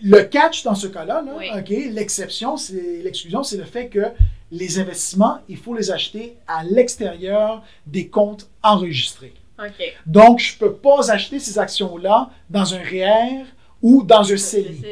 [0.00, 1.90] le catch dans ce cas-là, là, Oui.
[1.90, 4.04] L'exception, c'est l'exclusion, c'est le fait que
[4.52, 9.32] les investissements, il faut les acheter à l'extérieur des comptes enregistrés.
[10.06, 13.44] Donc, je ne peux pas acheter ces actions-là dans un REER
[13.82, 14.82] ou dans un CELI.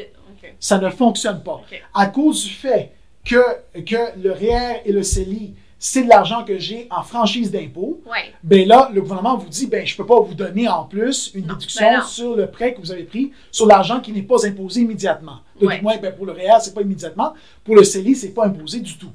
[0.59, 1.61] Ça ne fonctionne pas.
[1.93, 2.91] À cause du fait
[3.23, 3.41] que,
[3.81, 8.33] que le REER et le CELI, c'est de l'argent que j'ai en franchise d'impôt, Ouais.
[8.43, 11.31] ben là, le gouvernement vous dit, ben, je ne peux pas vous donner en plus
[11.35, 14.23] une Non, déduction ben sur le prêt que vous avez pris, sur l'argent qui n'est
[14.23, 15.39] pas imposé immédiatement.
[15.59, 15.77] Donc, Ouais.
[15.77, 17.33] du moins, ben, pour le REER, ce n'est pas immédiatement.
[17.63, 19.11] Pour le CELI, ce n'est pas imposé du tout.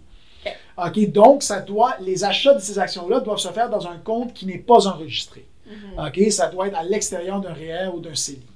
[0.87, 1.11] OK.
[1.13, 4.47] Donc, ça doit, les achats de ces actions-là doivent se faire dans un compte qui
[4.47, 5.47] n'est pas enregistré.
[5.67, 6.07] Mhm.
[6.07, 8.47] OK, ça doit être à l'extérieur d'un REER ou d'un CELI.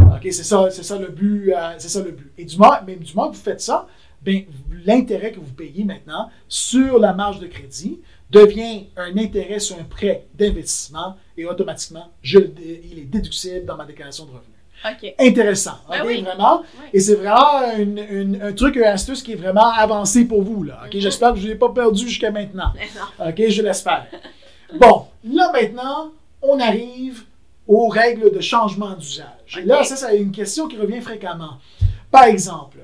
[0.00, 2.32] OK, c'est ça, c'est ça le but, euh, c'est ça le but.
[2.38, 3.86] Et du moment, mais du moment que vous faites ça,
[4.22, 4.44] ben,
[4.84, 8.00] l'intérêt que vous payez maintenant sur la marge de crédit
[8.30, 13.84] devient un intérêt sur un prêt d'investissement et automatiquement, je, il est déductible dans ma
[13.84, 14.57] déclaration de revenus.
[15.18, 16.22] Intéressant, Ben oui.
[16.22, 16.60] vraiment.
[16.62, 16.86] Oui.
[16.92, 20.62] Et c'est vraiment une- une- un truc, une astuce qui est vraiment avancé pour vous.
[20.64, 21.00] Là, Mhm.
[21.00, 22.72] J'espère que je ne l'ai pas perdu jusqu'à maintenant.
[23.18, 23.26] Non.
[23.28, 24.06] OK, je l'espère.
[24.78, 26.12] Bon, là maintenant,
[26.42, 27.22] on arrive
[27.66, 29.58] aux règles de changement d'usage.
[29.58, 31.58] Et là, ça, c'est une question qui revient fréquemment.
[32.10, 32.78] Par exemple,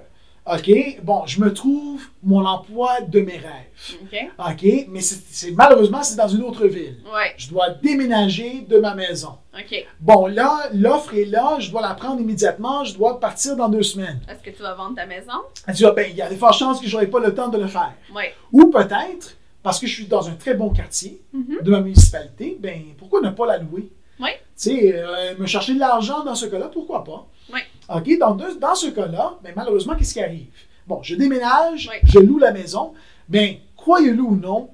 [0.46, 0.70] OK,
[1.02, 3.98] bon, je me trouve mon emploi de mes rêves.
[4.02, 4.30] OK.
[4.38, 6.98] OK, mais c'est malheureusement, c'est dans une autre ville.
[7.14, 7.32] Ouais.
[7.38, 9.38] Je dois déménager de ma maison.
[9.58, 9.86] OK.
[10.00, 13.82] Bon, là, l'offre est là, je dois la prendre immédiatement, je dois partir dans deux
[13.82, 14.20] semaines.
[14.28, 15.32] Est-ce que tu vas vendre ta maison?
[15.66, 17.34] Elle dit, ah, ben, il y a des fortes chances que je n'aurai pas le
[17.34, 17.94] temps de le faire.
[18.14, 18.34] Ouais.
[18.52, 21.60] Ou peut-être, parce que je suis dans un très bon quartier Mhm.
[21.62, 23.90] de ma municipalité, ben pourquoi ne pas la louer?
[24.20, 24.28] Oui.
[24.56, 27.26] Tu sais, euh, me chercher de l'argent dans ce cas-là, pourquoi pas?
[27.52, 27.60] Oui.
[27.88, 30.46] OK, donc de- dans ce cas-là, ben, malheureusement, qu'est-ce qui arrive?
[30.86, 31.96] Bon, je déménage, Oui.
[32.04, 32.92] je loue la maison,
[33.28, 34.70] ben croyez-le ou non,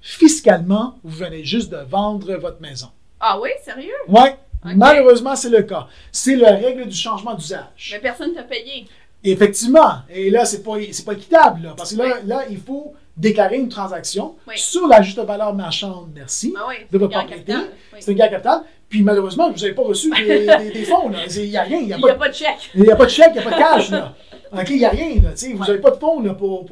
[0.00, 2.88] fiscalement, vous venez juste de vendre votre maison.
[3.20, 3.92] Ah oui, sérieux?
[4.08, 4.36] OK.
[4.76, 5.86] malheureusement, c'est le cas.
[6.10, 7.90] C'est la règle du changement d'usage.
[7.92, 8.86] Mais personne t'a payé.
[9.24, 9.98] Effectivement.
[10.10, 10.72] Et là, c'est pas,
[11.06, 12.28] pas équitable, là, parce que là, Oui.
[12.28, 14.54] là, il faut déclarer une transaction Oui.
[14.56, 16.76] sur la juste valeur marchande, merci, Ah oui.
[16.90, 17.52] de votre propriété.
[18.00, 18.62] C'est un gain capital.
[18.88, 21.10] Puis malheureusement, vous n'avez pas reçu des, des- des fonds.
[21.36, 22.70] Il n'y a rien, il n'y a, n'y pas- de chèque.
[22.74, 23.90] il y a pas de chèque, il n'y a pas de cash.
[23.90, 24.14] Là.
[24.52, 26.64] OK, il n'y a rien, là, vous n'avez pas de fonds là, pour,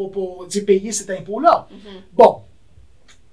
[0.66, 1.66] payer cet impôt-là.
[1.70, 1.78] Mhm.
[2.12, 2.42] Bon,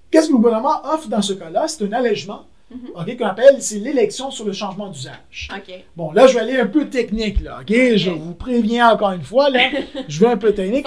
[0.10, 1.68] qu'est-ce que le gouvernement offre dans ce cas-là?
[1.68, 2.90] C'est un allègement, Mhm.
[2.96, 5.50] OK, qu'on appelle, c'est l'élection sur le changement d'usage.
[5.56, 5.74] OK.
[5.96, 7.74] Bon, là, je vais aller un peu technique, là, OK?
[7.96, 9.60] Je vous préviens encore une fois, là,
[10.08, 10.86] je vais un peu technique.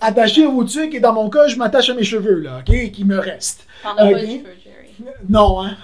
[0.00, 2.90] Attachez vos trucs et dans mon cas, je m'attache à mes cheveux, là, OK?
[2.90, 3.66] Qui me restent.
[3.84, 4.14] T'en as pas Ok?
[4.14, 5.12] de cheveux, Jerry.
[5.28, 5.76] Non, hein?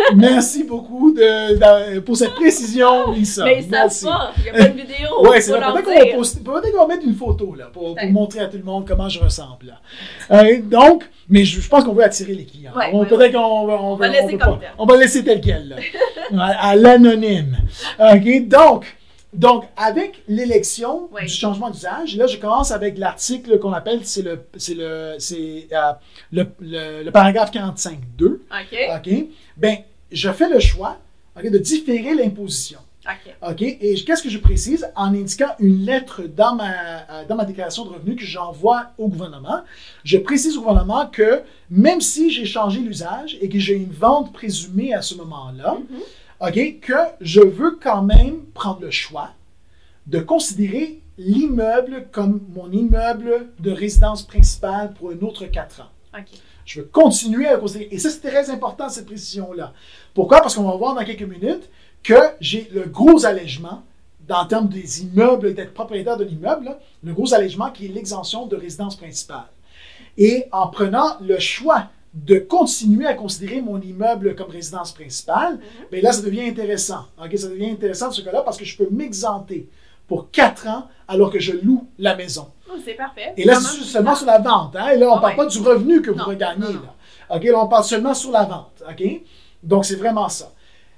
[0.16, 3.44] Merci beaucoup de, de- pour cette précision, Lisa.
[3.44, 4.32] Mais ils savent pas.
[4.38, 5.28] Il n'y a pas de vidéo.
[5.28, 5.82] Ouais, c'est vrai.
[5.82, 9.20] Peut-être qu'on va, mettre une photo là, pour, montrer à tout le monde comment je
[9.20, 9.66] ressemble.
[9.66, 10.42] Là.
[10.42, 12.72] Euh, donc, mais je, je pense qu'on veut attirer les clients.
[12.76, 14.70] Ouais, On- ouais, peut-être qu'on va, on va, laisser comme pas- tel.
[14.76, 15.76] on va laisser tel quel, là.
[16.38, 17.56] à, à l'anonyme.
[17.98, 18.84] OK, donc,
[19.32, 24.40] donc, avec l'élection du changement d'usage, là, je commence avec l'article qu'on appelle, c'est le,
[24.56, 25.92] c'est le, c'est, euh,
[26.32, 28.24] le, le, le paragraphe 45.2.
[28.26, 28.40] OK.
[28.96, 29.24] OK,
[29.56, 29.76] ben,
[30.10, 30.98] je fais le choix
[31.42, 32.80] de différer l'imposition.
[33.48, 33.62] OK.
[33.62, 36.70] Et qu'est-ce que je précise en indiquant une lettre dans ma,
[37.10, 39.60] euh, dans ma déclaration de revenus que j'envoie au gouvernement?
[40.04, 44.32] Je précise au gouvernement que même si j'ai changé l'usage et que j'ai une vente
[44.32, 45.98] présumée à ce moment-là, Mhm.
[46.48, 49.30] OK, que je veux quand même prendre le choix
[50.06, 56.18] de considérer l'immeuble comme mon immeuble de résidence principale pour un autre quatre ans.
[56.18, 56.28] OK.
[56.64, 57.88] Je veux continuer à le considérer.
[57.90, 59.72] Et ça, c'est très important, cette précision-là.
[60.14, 60.40] Pourquoi?
[60.40, 61.68] Parce qu'on va voir dans quelques minutes
[62.02, 63.82] que j'ai le gros allègement
[64.26, 67.88] dans le terme des immeubles, d'être propriétaire de l'immeuble, là, le gros allègement qui est
[67.88, 69.48] l'exemption de résidence principale.
[70.16, 75.58] Et en prenant le choix de continuer à considérer mon immeuble comme résidence principale,
[75.90, 77.06] bien là, ça devient intéressant.
[77.22, 77.36] OK?
[77.36, 79.68] Ça devient intéressant dans ce cas-là parce que je peux m'exenter
[80.08, 82.48] pour quatre ans alors que je loue la maison.
[82.68, 83.32] Oh, c'est parfait.
[83.36, 84.74] Et là, c'est seulement sur la vente.
[84.76, 84.90] Hein?
[84.90, 85.36] Et là, on ne Ah parle ouais.
[85.36, 86.72] pas du revenu que vous regagnez.
[87.30, 88.82] Là, on parle seulement sur la vente.
[88.88, 89.22] OK?
[89.62, 90.52] Donc, c'est vraiment ça.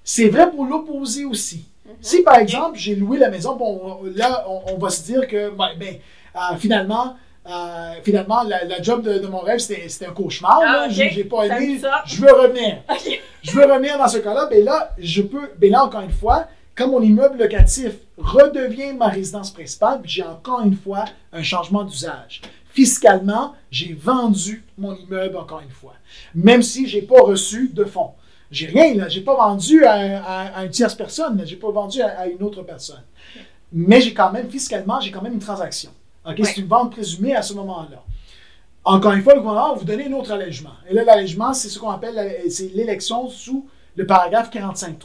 [0.05, 1.65] C'est vrai pour l'opposé aussi.
[1.87, 1.93] Mhm.
[2.01, 5.51] Si, par exemple, j'ai loué la maison, bon, là, on, on va se dire que,
[5.51, 5.97] ben, ben,
[6.37, 10.61] euh, finalement, euh, finalement, la, la job de, de mon rêve, c'était un cauchemar.
[10.63, 10.87] Ah, là.
[10.87, 10.93] ok.
[11.13, 11.81] J'ai pas aimé.
[12.07, 12.79] Je veux revenir.
[13.43, 14.47] Je veux revenir dans ce cas-là.
[14.49, 15.51] Ben là, je peux.
[15.59, 20.61] Ben là, encore une fois, quand mon immeuble locatif redevient ma résidence principale, j'ai encore
[20.61, 22.41] une fois un changement d'usage.
[22.73, 25.95] Fiscalement, j'ai vendu mon immeuble encore une fois,
[26.37, 28.13] même si j'ai pas reçu de fonds.
[28.53, 29.93] J'ai rien là, j'ai pas vendu à,
[30.25, 33.03] à- à une tierce personne, j'ai pas vendu à, à une autre personne.
[33.73, 35.91] Mais j'ai quand même fiscalement, j'ai quand même une transaction.
[36.25, 36.45] Ok, Ouais.
[36.45, 38.05] c'est une vente présumée à ce moment-là.
[38.85, 40.75] Encore une fois, le gouvernement va vous donner un autre allègement.
[40.89, 42.15] Et là, l'allègement, c'est ce qu'on appelle
[42.75, 44.97] l'élection sous le paragraphe 45.3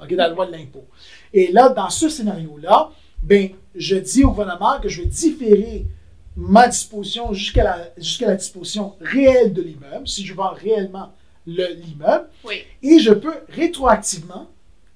[0.00, 0.84] ok, de la loi de l'impôt.
[1.32, 2.90] Et là, dans ce scénario-là,
[3.22, 5.86] ben, je dis au gouvernement que je vais différer
[6.36, 11.12] ma disposition jusqu'à la, jusqu'à la disposition réelle de l'immeuble, si je vends réellement le-
[11.46, 12.62] l'immeuble, Oui.
[12.82, 14.48] et je peux rétroactivement,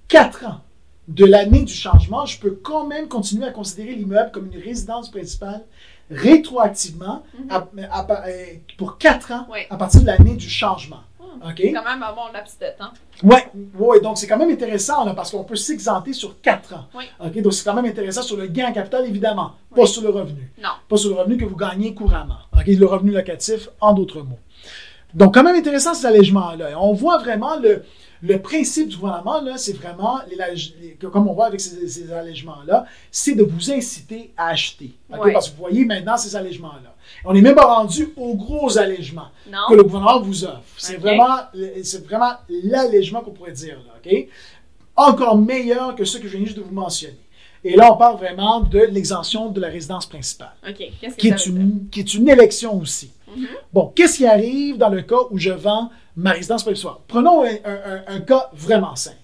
[0.08, 0.60] 4 ans
[1.08, 5.10] de l'année du changement, je peux quand même continuer à considérer l'immeuble comme une résidence
[5.10, 5.64] principale
[6.10, 8.44] rétroactivement à- à- euh,
[8.76, 9.60] pour 4 ans Oui.
[9.70, 11.00] à partir de l'année du changement.
[11.20, 11.60] OK?
[11.72, 12.90] Quand même un bon laps de temps.
[13.22, 13.46] Ouais,
[13.78, 16.86] ouais, donc c'est quand même intéressant là, parce qu'on peut s'exenter sur 4 ans.
[16.96, 17.04] Oui.
[17.24, 19.88] OK, donc c'est quand même intéressant sur le gain en capital, évidemment, pas Oui.
[19.88, 20.50] sur le revenu.
[20.60, 20.70] Non.
[20.88, 22.38] Pas sur le revenu que vous gagnez couramment.
[22.54, 24.38] OK, le revenu locatif, en d'autres mots.
[25.14, 26.78] Donc, quand même intéressant ces allègements-là.
[26.80, 27.82] On voit vraiment le,
[28.22, 30.36] le principe du gouvernement, là, c'est vraiment, les,
[30.80, 34.92] les- comme on voit avec ces, ces allègements-là, c'est de vous inciter à acheter.
[35.10, 35.32] Ouais.
[35.32, 36.94] Parce que vous voyez maintenant ces allègements-là.
[37.24, 39.58] On n'est même pas rendu aux gros allègements Non.
[39.70, 40.60] que le gouvernement vous offre.
[40.76, 41.36] C'est vraiment,
[41.82, 42.32] c'est vraiment
[42.64, 43.94] l'allègement qu'on pourrait dire, là?
[44.96, 47.16] Encore meilleur que ce que je viens juste de vous mentionner.
[47.64, 50.52] Et là, on parle vraiment de l'exemption de la résidence principale,
[51.28, 53.10] est, une, qui est une élection aussi.
[53.38, 53.46] Mhm.
[53.72, 56.94] Bon, qu'est-ce qui arrive dans le cas où je vends ma résidence principale?
[57.06, 59.16] Prenons un, un- un- cas vraiment simple.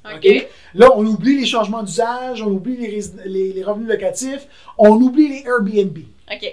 [0.74, 4.46] Là, on oublie les changements d'usage, on oublie les, rési- les- les revenus locatifs,
[4.78, 5.98] on oublie les Airbnb.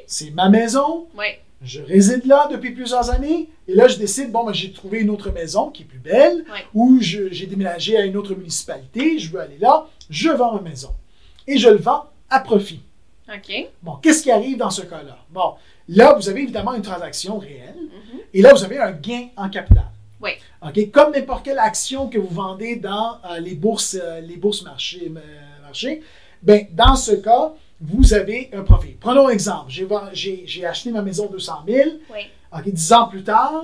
[0.07, 1.25] C'est ma maison, Oui.
[1.63, 5.09] je réside là depuis plusieurs années, et là, je décide, bon, ben, j'ai trouvé une
[5.09, 6.43] autre maison qui est plus belle,
[6.73, 10.89] ou j'ai déménagé à une autre municipalité, je veux aller là, je vends ma maison.
[11.47, 12.81] Et je le vends à profit.
[13.33, 13.69] OK.
[13.81, 15.17] Bon, qu'est-ce qui arrive dans ce cas-là?
[15.29, 15.53] Bon,
[15.89, 18.19] là, vous avez évidemment une transaction réelle, Mhm.
[18.33, 19.85] et là, vous avez un gain en capital.
[20.21, 20.31] Oui.
[20.91, 25.11] Comme n'importe quelle action que vous vendez dans euh, les bourses, euh, les bourses marchés,
[25.15, 25.19] euh,
[25.63, 26.03] marchés,
[26.43, 28.91] ben, dans ce cas, vous avez un profit.
[28.99, 29.71] Prenons un exemple.
[30.13, 31.89] J'ai acheté ma maison 200 000.
[32.13, 32.19] Oui.
[32.55, 33.63] OK, 10 ans plus tard,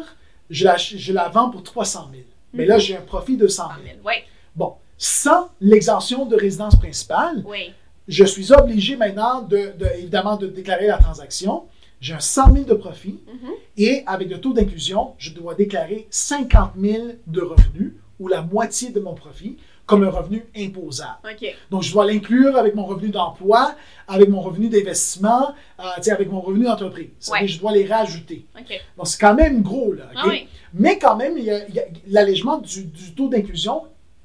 [0.49, 2.23] je la, je la vends pour 300 000.
[2.53, 2.69] Mais Mhm.
[2.69, 3.85] là, j'ai un profit de 100 100 000.
[3.85, 3.97] 000.
[4.03, 4.13] Oui.
[4.55, 7.71] Bon, sans l'exemption de résidence principale, Oui.
[8.07, 11.65] je suis obligé maintenant, de, de- évidemment, de déclarer la transaction.
[11.99, 13.49] J'ai un 100 000 de profit Mhm.
[13.77, 18.89] et avec le taux d'inclusion, je dois déclarer 50 000 de revenus ou la moitié
[18.91, 21.17] de mon profit comme un revenu imposable.
[21.71, 23.73] Donc, je dois l'inclure avec mon revenu d'emploi,
[24.07, 27.07] avec mon revenu d'investissement, euh, avec mon revenu d'entreprise.
[27.31, 27.47] Ouais.
[27.47, 28.45] Je dois les rajouter.
[28.97, 30.09] Donc, c'est quand même gros, là.
[30.15, 30.47] Ah oui.
[30.73, 31.37] Mais quand même,
[32.07, 33.83] l'allègement du, du taux d'inclusion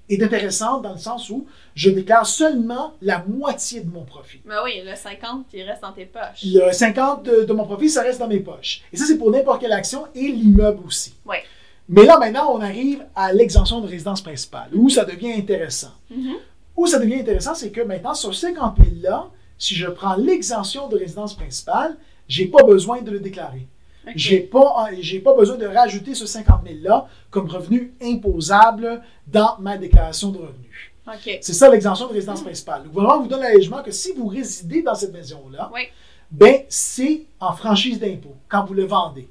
[0.08, 4.40] est intéressant dans le sens où je déclare seulement la moitié de mon profit.
[4.44, 6.44] Mais oui, le 50, il reste dans tes poches.
[6.44, 8.82] Le 50 de, de mon profit, ça reste dans mes poches.
[8.92, 11.14] Et ça, c'est pour n'importe quelle action et l'immeuble aussi.
[11.24, 11.42] Ouais.
[11.88, 15.92] Mais là, maintenant, on arrive à l'exemption de résidence principale, où ça devient intéressant.
[16.10, 16.36] Mhm.
[16.76, 20.88] Où ça devient intéressant, c'est que maintenant, sur 50 000 là, si je prends l'exemption
[20.88, 21.96] de résidence principale,
[22.28, 23.66] j'ai pas besoin de le déclarer.
[24.06, 24.12] OK.
[24.16, 29.56] J'ai pas, j'ai pas besoin de rajouter ce 50 000 là comme revenu imposable dans
[29.60, 30.92] ma déclaration de revenus.
[31.40, 32.82] C'est ça l'exemption de résidence principale.
[32.84, 35.82] Le gouvernement vous donne l'allègement que si vous résidez dans cette maison-là, Oui.
[36.30, 39.28] ben c'est en franchise d'impôt quand vous le vendez.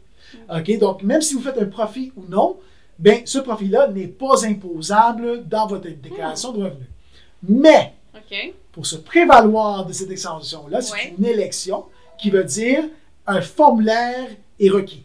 [0.53, 0.79] OK?
[0.79, 2.57] Donc, même si vous faites un profit ou non,
[2.99, 6.87] ben ce profit-là n'est pas imposable dans votre déclaration de revenus.
[7.43, 7.93] Mais,
[8.71, 11.85] pour se prévaloir de cette exemption-là, c'est une élection
[12.17, 12.83] qui veut dire
[13.27, 14.27] un formulaire
[14.65, 15.03] est requis.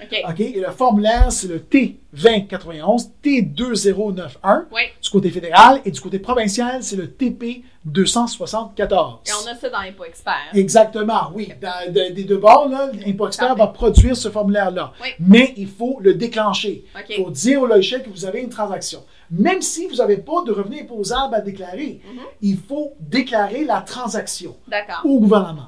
[0.00, 0.16] OK.
[0.28, 0.40] OK?
[0.40, 4.82] Et le formulaire, c'est le T2091, T2091 Oui.
[5.02, 9.18] du côté fédéral et du côté provincial, c'est le TP 274.
[9.26, 10.34] Et on a ça dans les pots experts.
[10.54, 11.52] Exactement, oui.
[11.60, 14.92] Dans- de- des deux bords, là, l'Impôt Expert va produire ce formulaire-là.
[15.02, 15.08] Oui.
[15.18, 16.84] Mais il faut le déclencher.
[17.08, 19.02] Il faut dire au logiciel que vous avez une transaction.
[19.30, 22.20] Même si vous n'avez pas de revenu imposable à déclarer, Mhm.
[22.42, 24.56] il faut déclarer la transaction
[25.04, 25.66] au gouvernement.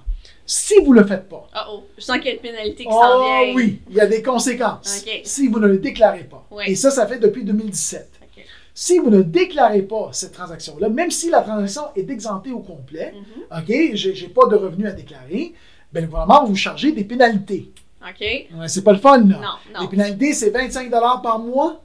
[0.53, 1.83] Si vous ne le faites pas, Oh oh.
[1.97, 3.55] Je sens qu'il y a une pénalité qui oh s'en vient.
[3.55, 5.21] oui, il y a des conséquences OK.
[5.25, 6.45] si vous ne le déclarez pas.
[6.51, 6.65] Oui.
[6.67, 8.11] Et ça, ça fait depuis 2017.
[8.23, 8.45] OK.
[8.75, 13.15] Si vous ne déclarez pas cette transaction-là, même si la transaction est exemptée au complet,
[13.15, 13.59] Mhm.
[13.61, 15.53] OK, j'ai j'ai pas de revenus à déclarer,
[15.93, 17.71] ben, le gouvernement va vous charger des pénalités.
[18.03, 18.21] OK.
[18.21, 19.39] Ouais, c'est pas le fun, là.
[19.39, 19.41] Non,
[19.75, 19.87] Les non.
[19.89, 21.81] pénalités, c'est 25 par mois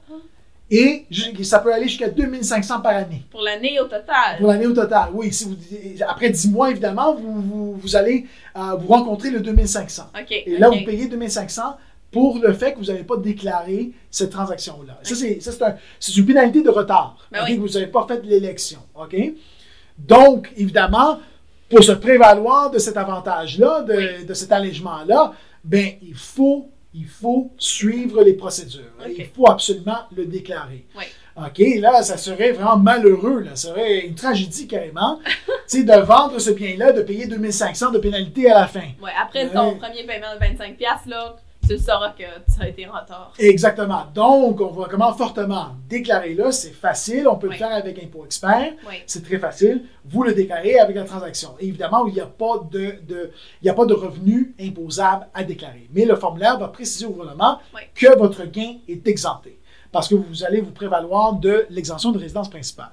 [0.70, 1.06] et
[1.44, 3.22] ça peut aller jusqu'à 2500 par année.
[3.30, 4.38] Pour l'année au total.
[4.38, 5.32] Pour l'année au total, oui.
[5.32, 5.54] Si vous,
[6.08, 8.26] après 10 mois, évidemment, vous, vous, vous allez
[8.56, 10.10] euh, vous rencontrer le 2500.
[10.20, 10.26] OK.
[10.30, 11.62] Et là, vous payez 2500
[12.10, 14.98] pour le fait que vous n'avez pas déclaré cette transaction-là.
[15.02, 17.16] Ça, c'est, ça, c'est, un- c'est une pénalité de retard.
[17.30, 17.56] Ben oui.
[17.58, 18.80] Vous n'avez pas fait l'élection.
[18.94, 19.14] OK?
[19.98, 21.18] Donc, évidemment,
[21.68, 24.24] pour se prévaloir de cet avantage-là, de, Oui.
[24.26, 25.32] de cet allègement-là,
[25.64, 28.92] ben, il faut, il faut suivre les procédures.
[29.06, 30.86] Il faut absolument le déclarer.
[30.96, 31.04] Oui.
[31.36, 33.50] OK, là, ça serait vraiment malheureux, là.
[33.56, 35.20] Ça serait une tragédie carrément,
[35.68, 38.88] tu sais, de vendre ce bien-là, de payer 2500 de pénalité à la fin.
[39.02, 39.76] Ouais, après ton Ouais.
[39.78, 41.36] premier paiement de 25$, là,
[41.68, 43.32] tu sauras que ça a été en retard.
[43.38, 44.04] Exactement.
[44.14, 46.50] Donc, on vous recommande fortement déclarez-le.
[46.52, 47.26] C'est facile.
[47.28, 47.54] On peut Oui.
[47.54, 48.72] le faire avec Impôt Expert.
[48.88, 48.94] Oui.
[49.06, 49.84] C'est très facile.
[50.04, 51.50] Vous le déclarez avec la transaction.
[51.60, 53.30] Et évidemment, il n'y a pas de, de-
[53.62, 55.88] il a pas de revenu imposable à déclarer.
[55.92, 57.82] Mais le formulaire va préciser au gouvernement Oui.
[57.94, 59.58] que votre gain est exempté.
[59.92, 62.90] Parce que vous allez vous prévaloir de l'exemption de résidence principale.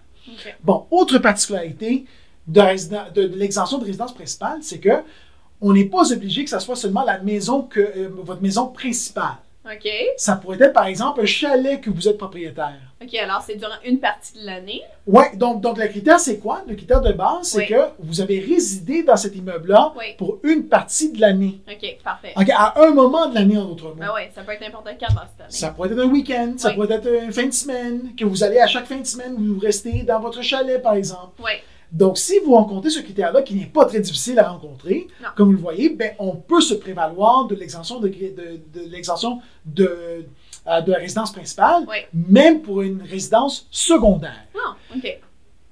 [0.63, 2.05] Bon, autre particularité
[2.47, 5.03] de, résiden- de- de l'exemption de résidence principale, c'est que
[5.63, 9.37] on n'est pas obligé que ce soit seulement la maison que euh, votre maison principale.
[9.65, 9.89] OK.
[10.17, 12.75] Ça pourrait être, par exemple, un chalet que vous êtes propriétaire.
[13.01, 14.81] OK, alors c'est durant une partie de l'année.
[15.07, 16.63] Oui, donc, donc le critère, c'est quoi?
[16.67, 17.67] Le critère de base, c'est Oui.
[17.67, 20.15] que vous avez résidé dans cet immeuble-là Oui.
[20.17, 21.61] pour une partie de l'année.
[21.71, 22.33] OK, parfait.
[22.35, 23.95] OK, à un moment de l'année, en d'autres mots.
[23.99, 25.47] Ben ouais, ça peut être n'importe quand dans cette année.
[25.49, 26.75] Ça pourrait être un week-end, ça Oui.
[26.75, 29.59] pourrait être une fin de semaine, que vous allez à chaque fin de semaine, vous
[29.59, 31.41] restez dans votre chalet, par exemple.
[31.41, 31.51] Oui.
[31.93, 35.29] Donc, si vous rencontrez ce critère-là, qui n'est pas très difficile à rencontrer, Non.
[35.35, 39.39] comme vous le voyez, ben, on peut se prévaloir de l'exemption de, de, de l'exemption
[39.65, 40.25] de,
[40.67, 41.97] euh, de la résidence principale, Oui.
[42.13, 44.43] même pour une résidence secondaire.
[44.55, 45.19] Non, OK.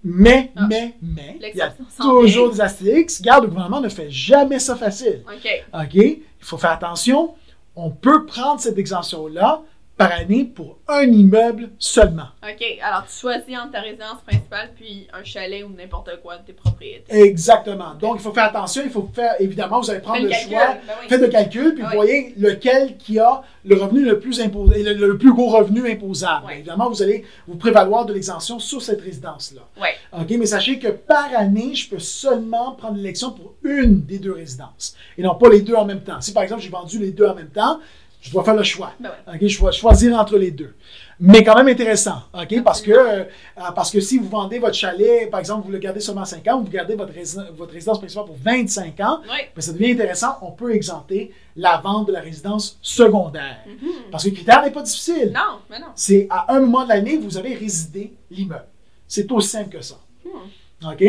[0.03, 0.67] Mais, Ah.
[0.69, 3.21] mais, mais, il y a toujours des astérix.
[3.21, 5.23] Garde, le gouvernement ne fait jamais ça facile.
[5.27, 5.63] OK.
[5.73, 5.93] OK?
[5.95, 7.33] Il faut faire attention.
[7.75, 9.61] On peut prendre cette exemption-là
[10.07, 12.27] par année pour un immeuble seulement.
[12.43, 16.45] OK, alors tu choisis entre ta résidence principale puis un chalet ou n'importe quoi de
[16.45, 17.13] tes propriétés.
[17.13, 17.93] Exactement.
[17.99, 18.81] Donc, il faut faire attention.
[18.85, 20.49] Il faut faire, évidemment, vous allez prendre le le calcul.
[20.49, 20.67] choix.
[20.87, 21.07] Ben oui.
[21.09, 21.95] Faites le calcul, puis vous oui.
[21.95, 26.45] voyez lequel qui a le revenu le plus imposé, le, le plus gros revenu imposable.
[26.47, 26.53] Oui.
[26.55, 29.61] Évidemment, vous allez vous prévaloir de l'exemption sur cette résidence-là.
[30.19, 34.33] OK, mais sachez que par année, je peux seulement prendre l'élection pour une des deux
[34.33, 36.19] résidences et non pas les deux en même temps.
[36.21, 37.79] Si par exemple j'ai vendu les deux en même temps,
[38.21, 38.93] je dois faire le choix.
[38.99, 39.47] Ben ouais.
[39.49, 40.73] Je dois choisir entre les deux.
[41.19, 42.61] Mais quand même intéressant, OK?
[42.63, 43.23] Parce que, euh,
[43.75, 46.61] parce que si vous vendez votre chalet, par exemple, vous le gardez seulement 5 ans,
[46.61, 49.37] vous gardez votre, rési- votre résidence principale pour 25 ans, Oui.
[49.55, 53.57] ben, ça devient intéressant, on peut exempter la vente de la résidence secondaire.
[53.67, 53.89] Mhm.
[54.11, 55.31] Parce que le critère n'est pas difficile.
[55.33, 55.87] Non, mais non.
[55.95, 58.65] C'est à un moment de l'année, vous avez résidé l'immeuble.
[59.07, 59.99] C'est aussi simple que ça.
[60.25, 60.87] Hmm.
[60.91, 61.03] OK?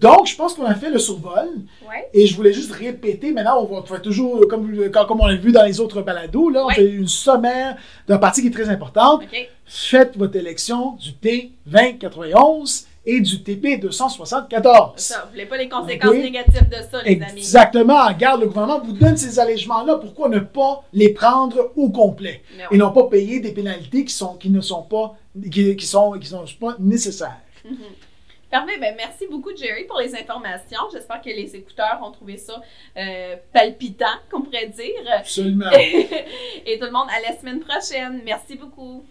[0.00, 1.48] Donc, je pense qu'on a fait le survol.
[1.88, 2.08] Ouais.
[2.12, 5.52] Et je voulais juste répéter, maintenant, on va faire toujours, comme, comme on l'a vu
[5.52, 6.74] dans les autres balados, là, on Ouais.
[6.74, 7.76] fait une sommaire
[8.08, 9.22] d'un partie qui est très importante.
[9.66, 14.92] Faites votre élection du T2091 et du TP274.
[14.96, 17.32] Ça, vous voulez pas les conséquences négatives de ça, les amis.
[17.36, 18.06] Exactement.
[18.08, 19.96] Regarde, le gouvernement vous donne ces allègements-là.
[19.96, 22.42] Pourquoi ne pas les prendre au complet?
[22.70, 25.14] Et non pas payer des pénalités qui, sont, qui ne sont pas,
[25.50, 27.36] qui, qui sont, qui sont pas nécessaires?
[27.64, 27.76] Mhm.
[28.54, 28.78] Parfait.
[28.78, 30.78] Ben, merci beaucoup, Jerry, pour les informations.
[30.92, 32.62] J'espère que les écouteurs ont trouvé ça
[32.96, 34.94] euh, palpitant, qu'on pourrait dire.
[35.12, 35.70] Absolument.
[35.72, 38.22] Et tout le monde, à la semaine prochaine.
[38.24, 39.04] Merci beaucoup.